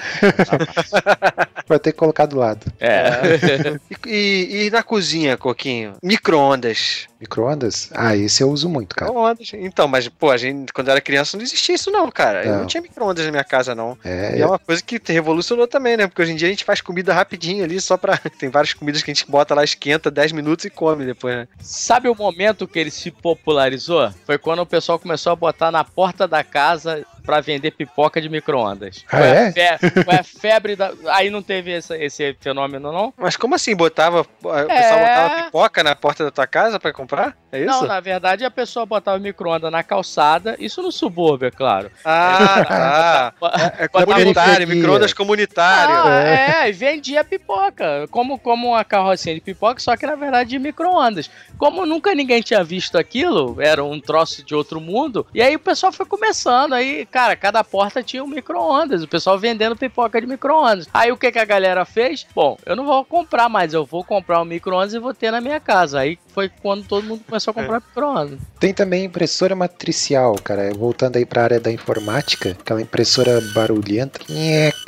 [1.67, 2.65] Vai ter que colocar do lado.
[2.79, 3.77] É.
[4.07, 5.93] e, e- e na cozinha, Coquinho?
[6.01, 7.07] Micro-ondas.
[7.19, 7.89] Micro-ondas?
[7.93, 9.11] Ah, esse eu uso muito, cara.
[9.11, 9.51] Micro-ondas.
[9.53, 12.43] Então, mas, pô, a gente, quando eu era criança, não existia isso, não, cara.
[12.45, 12.59] Eu Não.
[12.59, 13.97] não tinha micro-ondas na minha casa, não.
[14.03, 16.07] É, E é uma coisa que revolucionou também, né?
[16.07, 18.17] Porque hoje em dia a gente faz comida rapidinho ali, só pra.
[18.39, 21.47] Tem várias comidas que a gente bota lá, esquenta 10 minutos e come depois, né?
[21.61, 24.11] Sabe o momento que ele se popularizou?
[24.25, 28.29] Foi quando o pessoal começou a botar na porta da casa pra vender pipoca de
[28.29, 29.05] micro-ondas.
[29.11, 29.27] Ah, foi,
[29.61, 29.69] é?
[29.73, 30.91] a fe- foi a febre da.
[31.09, 33.13] Aí não teve esse, esse fenômeno, não?
[33.17, 33.75] Mas como assim?
[33.75, 34.21] Botava.
[34.21, 34.99] O pessoal É.
[35.27, 37.35] botava pipoca na porta da tua casa pra comprar?
[37.51, 37.67] É isso?
[37.67, 41.91] Não, na verdade a pessoa botava micro-ondas na calçada, isso no subúrbio, é claro.
[42.05, 43.73] Ah, tá.
[43.79, 44.75] É comunitário, periferia.
[44.75, 45.95] micro-ondas comunitário.
[45.95, 50.49] Ah, é, e vendia pipoca, como, como uma carrocinha de pipoca, só que na verdade
[50.51, 51.29] de micro-ondas.
[51.57, 55.59] Como nunca ninguém tinha visto aquilo, era um troço de outro mundo, e aí o
[55.59, 60.25] pessoal foi começando, aí, cara, cada porta tinha um micro-ondas, o pessoal vendendo pipoca de
[60.25, 60.87] micro-ondas.
[60.93, 62.25] Aí o que, que a galera fez?
[62.33, 65.41] Bom, eu não vou comprar mais, eu vou comprar um micro-ondas e vou ter na
[65.41, 65.99] minha casa.
[65.99, 68.39] Aí foi quando todo mundo começou a comprar micro-ondas.
[68.59, 70.73] Tem também impressora matricial, cara.
[70.73, 74.19] Voltando aí pra área da informática, aquela impressora barulhenta.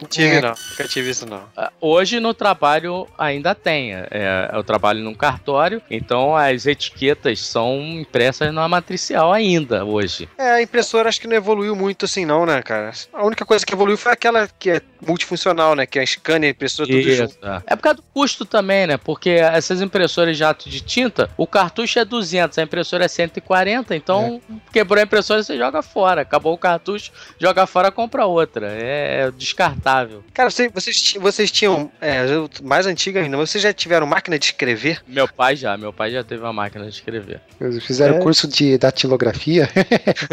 [0.10, 0.54] Tive, não.
[0.70, 1.44] Nunca tive isso, não.
[1.58, 3.94] Ah, Hoje no trabalho ainda tem.
[3.94, 10.30] É, eu trabalho num cartório, então as etiquetas são impressas na matricial ainda hoje.
[10.38, 12.92] É, a impressora acho que não evoluiu muito assim, não, né, cara?
[13.12, 15.86] A única coisa que evoluiu foi aquela que é multifuncional, né?
[15.86, 17.36] Que é scanner, impressora, tudo junto.
[17.46, 17.62] É.
[17.68, 18.98] é por causa do custo também, né?
[18.98, 23.96] Porque essas impressoras de ato de tinta, o cartucho é 200, a impressora é 140,
[23.96, 26.22] então quebrou a impressora você joga fora.
[26.22, 28.68] Acabou o cartucho, joga fora, compra outra.
[28.72, 30.24] É descartável.
[30.34, 31.92] Cara, vocês, vocês, vocês tinham.
[32.00, 32.24] É,
[32.64, 35.02] mais antiga ainda, mas vocês já tiveram máquina de escrever?
[35.08, 37.42] Meu pai já, meu pai já teve uma máquina de escrever.
[37.60, 38.20] Eles Fizeram É.
[38.20, 39.68] curso de datilografia.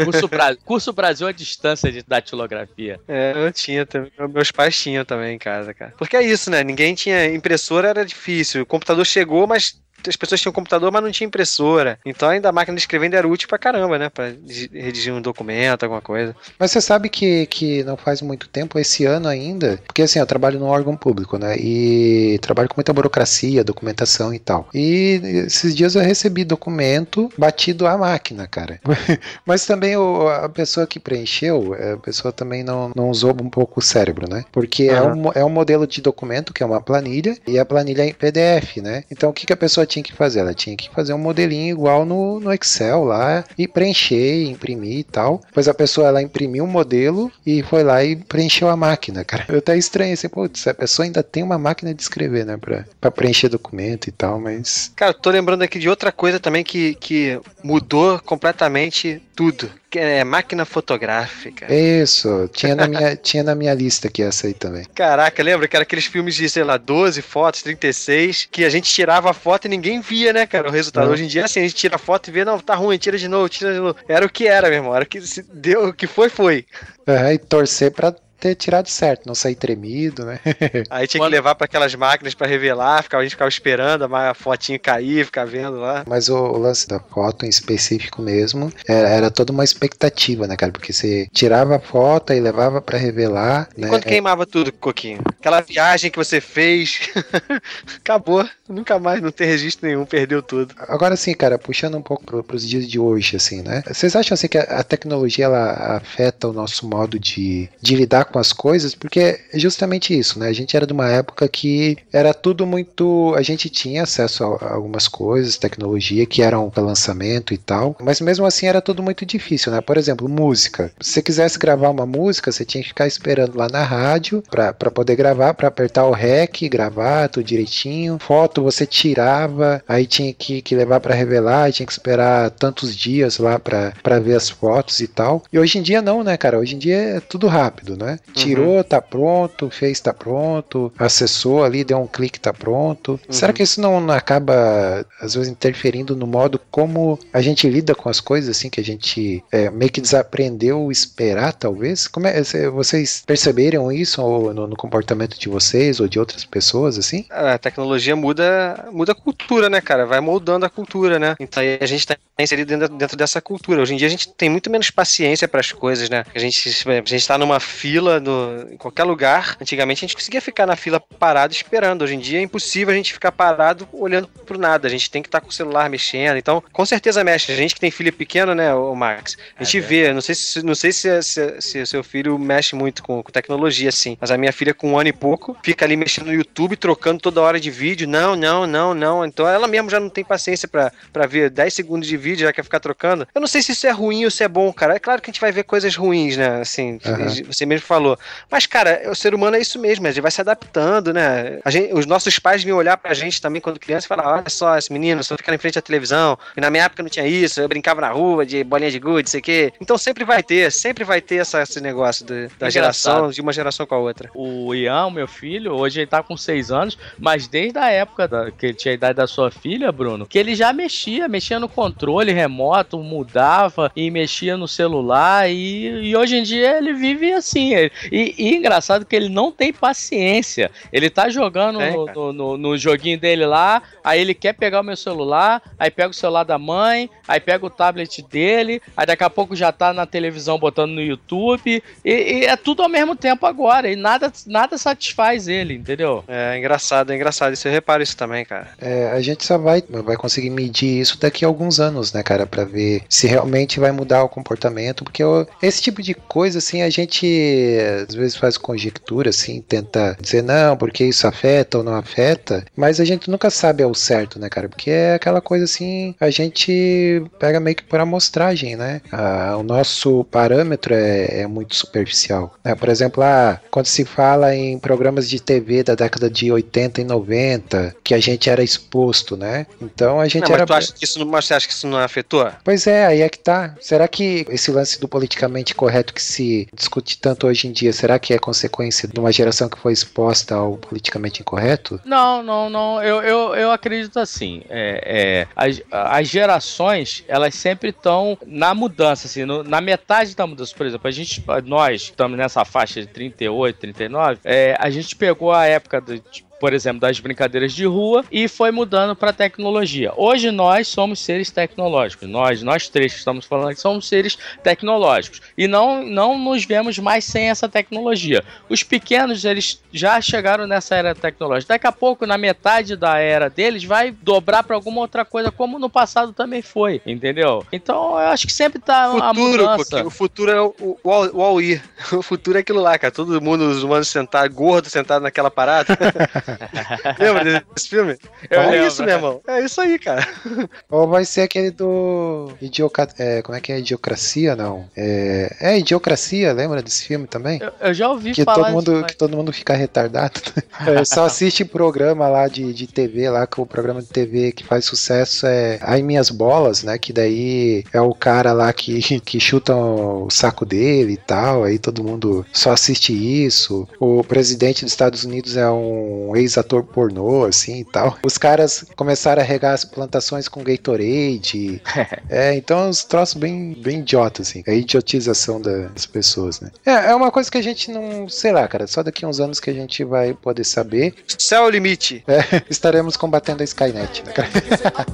[0.03, 2.99] Curso, Bra- curso Brasil à distância de datilografia.
[3.07, 4.11] É, eu tinha também.
[4.33, 5.93] Meus pais tinham também em casa, cara.
[5.97, 6.63] Porque é isso, né?
[6.63, 7.25] Ninguém tinha.
[7.25, 8.63] Impressora era difícil.
[8.63, 11.99] O computador chegou, mas as pessoas tinham computador, mas não tinha impressora.
[12.05, 14.09] Então ainda a máquina de escrever ainda era útil pra caramba, né?
[14.09, 16.35] Pra di- redigir um documento, alguma coisa.
[16.59, 20.25] Mas você sabe que, que não faz muito tempo, esse ano ainda, porque assim, eu
[20.25, 21.55] trabalho num órgão público, né?
[21.57, 24.67] E trabalho com muita burocracia, documentação e tal.
[24.73, 28.79] E esses dias eu recebi documento batido à máquina, cara.
[29.45, 33.79] Mas também o- a pessoa que preencheu, a pessoa também não, não usou um pouco
[33.79, 34.43] o cérebro, né?
[34.51, 35.13] Porque é, Aham.
[35.15, 38.13] um, é um modelo de documento, que é uma planilha, e a planilha é em
[38.13, 39.03] PDF, né?
[39.11, 40.39] Então o que, que a pessoa tinha que fazer?
[40.39, 45.03] Ela tinha que fazer um modelinho igual no, no Excel lá, e preencher, imprimir e
[45.03, 45.41] tal.
[45.47, 49.45] Depois a pessoa ela imprimiu um modelo e foi lá e preencheu a máquina, cara.
[49.49, 52.57] Eu até estranhei assim, putz, a pessoa ainda tem uma máquina de escrever, né?
[52.57, 54.91] Pra, pra preencher documento e tal, mas.
[54.95, 59.69] Cara, tô lembrando aqui de outra coisa também que, que mudou completamente tudo.
[59.95, 61.73] É máquina fotográfica.
[61.73, 64.85] Isso, tinha na minha, tinha na minha lista aqui essa aí também.
[64.95, 68.91] Caraca, lembra que era aqueles filmes de, sei lá, 12 fotos, 36, que a gente
[68.91, 71.05] tirava a foto e ninguém via, né, cara, o resultado.
[71.05, 71.13] Não.
[71.13, 73.17] Hoje em dia, assim, a gente tira a foto e vê, não, tá ruim, tira
[73.17, 73.95] de novo, tira de novo.
[74.07, 76.65] Era o que era, meu irmão, era o que se deu, o que foi, foi.
[77.05, 80.39] É, e torcer pra ter tirado certo, não sair tremido, né?
[80.89, 84.33] Aí tinha que levar pra aquelas máquinas pra revelar, ficava, a gente ficava esperando a
[84.33, 86.03] fotinha cair, ficar vendo lá.
[86.07, 90.57] Mas o, o lance da foto em específico mesmo era, era toda uma expectativa, né,
[90.57, 90.71] cara?
[90.71, 93.87] Porque você tirava a foto e levava pra revelar, E né?
[93.87, 95.21] quando queimava tudo, Coquinho?
[95.39, 97.09] Aquela viagem que você fez,
[97.97, 100.73] acabou, nunca mais, não tem registro nenhum, perdeu tudo.
[100.87, 103.83] Agora sim, cara, puxando um pouco pro, pros dias de hoje, assim, né?
[103.87, 108.25] Vocês acham assim que a, a tecnologia ela afeta o nosso modo de, de lidar
[108.31, 108.95] com as coisas?
[108.95, 110.47] Porque é justamente isso, né?
[110.47, 113.33] A gente era de uma época que era tudo muito.
[113.35, 118.21] A gente tinha acesso a, algumas coisas, tecnologia que eram para lançamento e tal, mas
[118.21, 119.81] mesmo assim era tudo muito difícil, né?
[119.81, 120.91] Por exemplo, música.
[120.99, 124.73] Se você quisesse gravar uma música, você tinha que ficar esperando lá na rádio para
[124.91, 128.17] poder gravar, para apertar o REC, gravar tudo direitinho.
[128.19, 133.37] Foto você tirava, aí tinha que, que levar para revelar, tinha que esperar tantos dias
[133.37, 135.43] lá para ver as fotos e tal.
[135.51, 136.59] E hoje em dia não, né, cara?
[136.59, 138.19] Hoje em dia é tudo rápido, né?
[138.33, 143.19] Tirou, tá pronto, fez, tá pronto, acessou ali, deu um clique, tá pronto.
[143.29, 148.09] Será que isso não acaba, às vezes, interferindo no modo como a gente lida com
[148.09, 152.07] as coisas, assim, que a gente é, meio que desaprendeu esperar, talvez?
[152.07, 156.45] Como é, cê- vocês perceberam isso ou no, no comportamento de vocês ou de outras
[156.45, 157.25] pessoas, assim?
[157.29, 160.05] A tecnologia muda, muda a cultura, né, cara?
[160.05, 161.35] Vai moldando a cultura, né?
[161.39, 163.81] Então a gente tá inserido dentro, dentro dessa cultura.
[163.81, 166.23] Hoje em dia a gente tem muito menos paciência para as coisas, né?
[166.33, 169.57] A gente, a gente tá numa fila no, em qualquer lugar.
[169.61, 172.03] Antigamente a gente conseguia ficar na fila parado esperando.
[172.03, 174.87] Hoje em dia é impossível a gente ficar parado olhando pro nada.
[174.87, 176.37] A gente tem que estar com o celular mexendo.
[176.37, 177.51] Então, com certeza mexe.
[177.51, 179.37] A gente que tem filho pequeno, né, o Max?
[179.57, 180.13] A gente vê.
[180.13, 183.31] Não sei se, não sei se, se, se o seu filho mexe muito com, com
[183.31, 184.17] tecnologia, assim.
[184.19, 187.21] Mas a minha filha, com um ano e pouco, fica ali mexendo no YouTube, trocando
[187.21, 188.07] toda hora de vídeo.
[188.07, 189.25] Não, não, não, não.
[189.25, 192.53] Então ela mesmo já não tem paciência pra pra ver 10 segundos de vídeo, já
[192.53, 193.27] quer ficar trocando.
[193.33, 194.95] Eu não sei se isso é ruim ou se é bom, cara.
[194.95, 196.61] É claro que a gente vai ver coisas ruins, né?
[196.61, 197.27] Assim, Aham.
[197.47, 198.17] você mesmo falou.
[198.49, 201.59] Mas, cara, o ser humano é isso mesmo, a gente vai se adaptando, né?
[201.67, 204.77] Gente, os nossos pais vinham olhar pra gente também quando criança e falar: olha só,
[204.77, 206.37] esse menino só fica em frente à televisão.
[206.55, 209.29] E na minha época não tinha isso, eu brincava na rua de bolinha de gude,
[209.29, 209.73] sei o quê.
[209.81, 212.71] Então sempre vai ter, sempre vai ter essa, esse negócio de- da Engraçado.
[212.71, 214.29] geração, de uma geração com a outra.
[214.33, 218.51] O Ian, meu filho, hoje ele tá com 6 anos, mas desde a época da-
[218.51, 221.67] que ele tinha a idade da sua filha, Bruno, que ele já mexia, mexia no
[221.67, 227.73] controle remoto, mudava e mexia no celular e, e hoje em dia ele vive assim.
[227.81, 230.69] Ele- e, e engraçado que ele não tem paciência.
[230.91, 234.81] Ele tá jogando Tem, no, no- no- no joguinho dele lá, aí ele quer pegar
[234.81, 239.05] o meu celular, aí pega o celular da mãe, aí pega o tablet dele, aí
[239.05, 242.89] daqui a pouco já tá na televisão botando no YouTube, e, e é tudo ao
[242.89, 246.23] mesmo tempo agora, e nada, nada satisfaz ele, entendeu?
[246.27, 247.53] É engraçado, é engraçado.
[247.53, 248.69] Isso eu reparo isso também, cara.
[248.79, 252.41] É, a gente só vai, vai conseguir medir isso daqui a alguns anos, né, cara,
[252.51, 256.81] Pra ver se realmente vai mudar o comportamento, porque o- esse tipo de coisa, assim,
[256.81, 261.95] a gente às vezes faz conjectura, assim, tenta dizer não, porque isso afeta ou não
[261.95, 266.15] afeta, mas a gente nunca sabe ao certo, né, cara, porque é aquela coisa assim,
[266.19, 271.75] a gente pega meio que por amostragem, né, Ah, o nosso parâmetro é, é muito
[271.75, 272.75] superficial, né?
[272.75, 277.03] por exemplo, ah, quando se fala em programas de TV da década de 80 e
[277.03, 280.65] 90, que a gente era exposto, né, então a gente Não, mas era...
[280.65, 282.49] tu acha que isso, não- mas você acha que isso não afetou?
[282.63, 283.75] Pois é, aí é que tá.
[283.79, 288.17] Será que esse lance do politicamente correto que se discute tanto hoje em dia, será
[288.19, 291.99] que é consequência de uma geração que foi exposta ao politicamente incorreto?
[292.05, 293.01] Não, não, não.
[293.03, 294.61] Eu, eu, eu acredito assim.
[294.69, 300.45] É, é, as, as gerações, elas sempre estão na mudança, assim, no- na metade da
[300.45, 300.73] mudança.
[300.75, 305.51] Por exemplo, a gente, nós estamos nessa faixa de 38, 39, é, a gente pegou
[305.51, 306.15] a época do.
[306.15, 310.13] de- por exemplo, das brincadeiras de rua e foi mudando para tecnologia.
[310.15, 312.29] Hoje nós somos seres tecnológicos.
[312.29, 316.99] Nós, nós três que estamos falando aqui, somos seres tecnológicos e não não nos vemos
[316.99, 318.43] mais sem essa tecnologia.
[318.69, 321.73] Os pequenos, eles já chegaram nessa era tecnológica.
[321.73, 325.79] Daqui a pouco, na metade da era deles, vai dobrar para alguma outra coisa, como
[325.79, 327.65] no passado também foi, entendeu?
[327.71, 329.77] Então, eu acho que sempre tá a Futuro, mudança.
[329.89, 331.61] porque o futuro é o, o, o.
[332.21, 333.11] O futuro é aquilo lá, cara.
[333.11, 335.97] Todo mundo, os humanos sentados, gordo sentado naquela parada.
[337.19, 338.17] Lembra desse filme?
[338.49, 338.87] Eu é lembro.
[338.87, 339.41] isso, meu irmão.
[339.47, 340.27] É isso aí, cara.
[340.89, 342.51] Ou vai ser aquele do.
[342.61, 343.07] Idioca...
[343.17, 343.79] É, como é que é?
[343.79, 344.85] Idiocracia, não?
[344.95, 347.59] É, é Idiocracia, lembra desse filme também?
[347.61, 350.39] Eu, eu já ouvi Que falar todo, disso, mundo, mas- que todo mundo fica retardado.
[350.87, 354.63] É, só assiste programa lá de, de TV, lá que o programa de TV que
[354.63, 356.97] faz sucesso é Ai Minhas Bolas, né?
[356.97, 361.63] Que daí é o cara lá que, que chuta o saco dele e tal.
[361.63, 363.87] Aí todo mundo só assiste isso.
[363.99, 368.17] O presidente dos Estados Unidos é um ex-ator pornô, assim e tal.
[368.23, 371.81] Os caras começaram a regar as plantações com Gatorade.
[372.29, 374.63] é, então é uns troços bem, bem idiotas, assim.
[374.65, 376.71] É a idiotização das pessoas, né?
[376.85, 378.27] É, é uma coisa que a gente não.
[378.27, 378.87] Sei lá, cara.
[378.87, 381.13] Só daqui a uns anos que a gente vai poder saber.
[381.37, 382.23] Céu é o limite.
[382.27, 384.49] É, estaremos combatendo a Skynet, né, cara?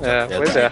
[0.01, 0.69] É, pois é.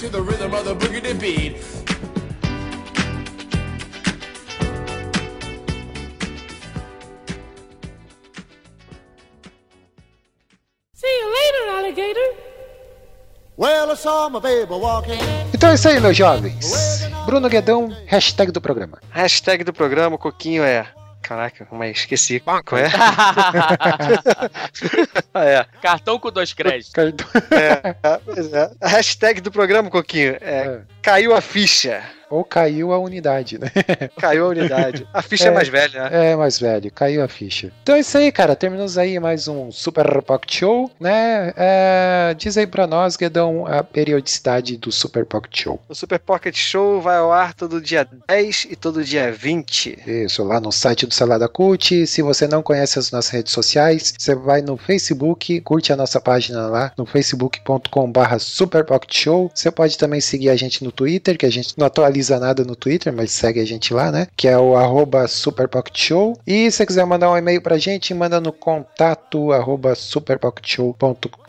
[15.54, 17.08] Então é isso aí, meus jovens.
[17.26, 19.00] Bruno Guedão, hashtag do programa.
[19.12, 20.86] Hashtag do programa, Coquinho é.
[21.22, 22.40] Caraca, mas esqueci.
[22.40, 22.86] Qual é?
[25.34, 25.66] ah, é.
[25.82, 26.92] Cartão com dois créditos.
[27.52, 28.70] É, é, pois é.
[28.80, 32.04] A hashtag do programa, Coquinho, é, caiu a ficha.
[32.36, 33.72] Ou caiu a unidade, né?
[34.20, 35.08] Caiu a unidade.
[35.14, 36.32] A ficha é, mais velha, né?
[36.32, 37.72] É, mais velho, caiu a ficha.
[37.82, 38.58] Então é isso aí, cara.
[38.58, 41.54] Terminamos aí mais um Super Pocket Show, né?
[41.56, 45.80] É, diz aí pra nós, Guedão, a periodicidade do Super Pocket Show.
[45.88, 50.00] O Super Pocket Show vai ao ar todo dia 10 e todo dia 20.
[50.06, 52.06] Isso, lá no site do Salada Cult.
[52.06, 56.20] Se você não conhece as nossas redes sociais, você vai no Facebook, curte a nossa
[56.20, 59.50] página lá no facebook.com/barra Super Pocket Show.
[59.56, 62.76] Você pode também seguir a gente no Twitter, que a gente não atualiza nada no
[62.76, 64.28] Twitter, mas segue a gente lá, né?
[64.36, 66.40] Que é o arroba Super Pocket Show.
[66.46, 69.96] E se você quiser mandar um e-mail pra gente, manda no contato arroba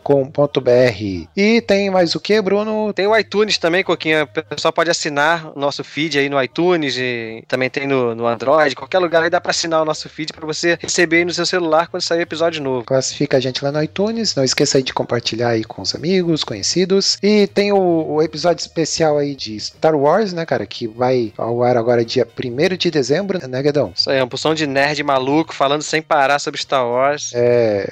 [0.07, 1.27] superpocketshow.com.br.
[1.35, 2.93] E tem mais o que, Bruno?
[2.93, 4.23] Tem o iTunes também, Coquinha.
[4.23, 8.25] O pessoal pode assinar o nosso feed aí no iTunes e também tem no, no
[8.25, 8.75] Android.
[8.75, 11.45] Qualquer lugar aí dá pra assinar o nosso feed pra você receber aí no seu
[11.45, 12.85] celular quando sair episódio novo.
[12.85, 14.35] Classifica a gente lá no iTunes.
[14.35, 17.17] Não esqueça aí de compartilhar aí com os amigos, conhecidos.
[17.21, 20.65] E tem o, o episódio especial aí de Star Wars, né, cara?
[20.65, 23.91] Que vai ao ar agora dia 1 de dezembro, né, Guedão?
[23.95, 27.31] Isso aí, é uma porção de nerd maluco falando sem parar sobre Star Wars.
[27.33, 27.87] É.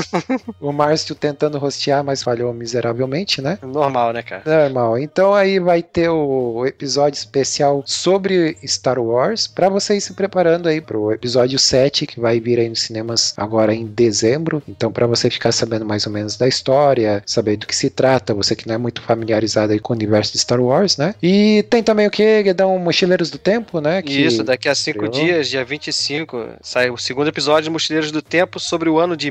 [0.60, 3.58] o Márcio tentando rostear, mas falhou miseravelmente, né?
[3.62, 4.42] Normal, né, cara?
[4.44, 4.98] Normal.
[4.98, 10.80] Então aí vai ter o, episódio especial sobre Star Wars para vocês se preparando aí
[10.80, 14.62] pro episódio 7 que vai vir aí nos cinemas agora em dezembro.
[14.68, 18.34] Então para você ficar sabendo mais ou menos da história, saber do que se trata,
[18.34, 21.14] você que não é muito familiarizado aí com o universo de Star Wars, né?
[21.22, 22.78] E tem também o que, Guedão?
[22.78, 24.02] Mochileiros do Tempo, né?
[24.02, 25.26] Que Isso, daqui a cinco estreou.
[25.26, 29.30] dias, dia 25, sai o segundo episódio de Mochileiros do Tempo sobre o ano de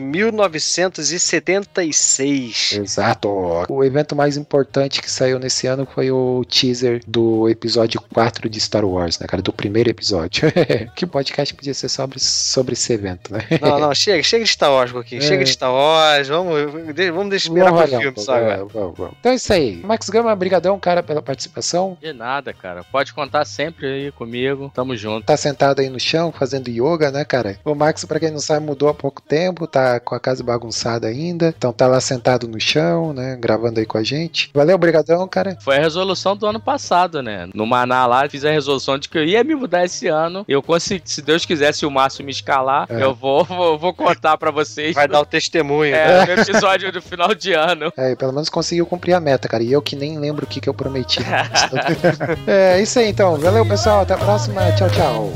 [2.09, 2.73] 1976.
[2.73, 3.29] Exato.
[3.69, 8.59] O evento mais importante que saiu nesse ano foi o teaser do episódio 4 de
[8.59, 9.41] Star Wars, né, cara?
[9.41, 10.51] Do primeiro episódio.
[10.95, 13.41] que podcast podia ser sobre, sobre esse evento, né?
[13.61, 15.21] Não, não, chega, chega de Star Wars, Coquinho.
[15.21, 15.25] É.
[15.25, 16.27] Chega de Star Wars.
[16.27, 18.53] Vamos, vamos deixar esperar Vamos pro filme agora.
[18.53, 19.13] é, vamos, vamos.
[19.19, 19.81] Então é isso aí.
[19.83, 21.97] Max Gama, brigadão, cara, pela participação.
[22.01, 22.83] De nada, cara.
[22.83, 24.71] Pode contar sempre aí comigo.
[24.73, 25.25] Tamo junto.
[25.25, 27.57] Tá sentado aí no chão fazendo yoga, né, cara?
[27.63, 31.07] O Max, pra quem não sabe, mudou há pouco tempo, tá com a casa bagunçada
[31.07, 31.53] ainda.
[31.57, 34.49] Então tá lá sentado no chão, né, gravando aí com a gente.
[34.53, 35.57] Valeu, brigadão, cara.
[35.61, 37.49] Foi a resolução do ano passado, né?
[37.53, 40.43] No Maná lá, fiz a resolução de que eu ia me mudar esse ano.
[40.47, 43.03] Eu consegui, se Deus quiser, se o Márcio me escalar, É.
[43.03, 44.93] eu vou, vou, vou contar pra vocês.
[44.95, 45.95] Vai dar o testemunho.
[45.95, 47.91] É, no episódio do final de ano.
[47.97, 49.63] É, pelo menos conseguiu cumprir a meta, cara.
[49.63, 51.19] E eu que nem lembro o que, que eu prometi.
[52.47, 53.37] é isso aí então.
[53.37, 54.01] Valeu, pessoal.
[54.01, 54.61] Até a próxima.
[54.73, 55.33] Tchau, tchau.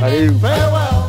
[0.00, 0.38] Valeu.
[0.38, 1.07] Farewell.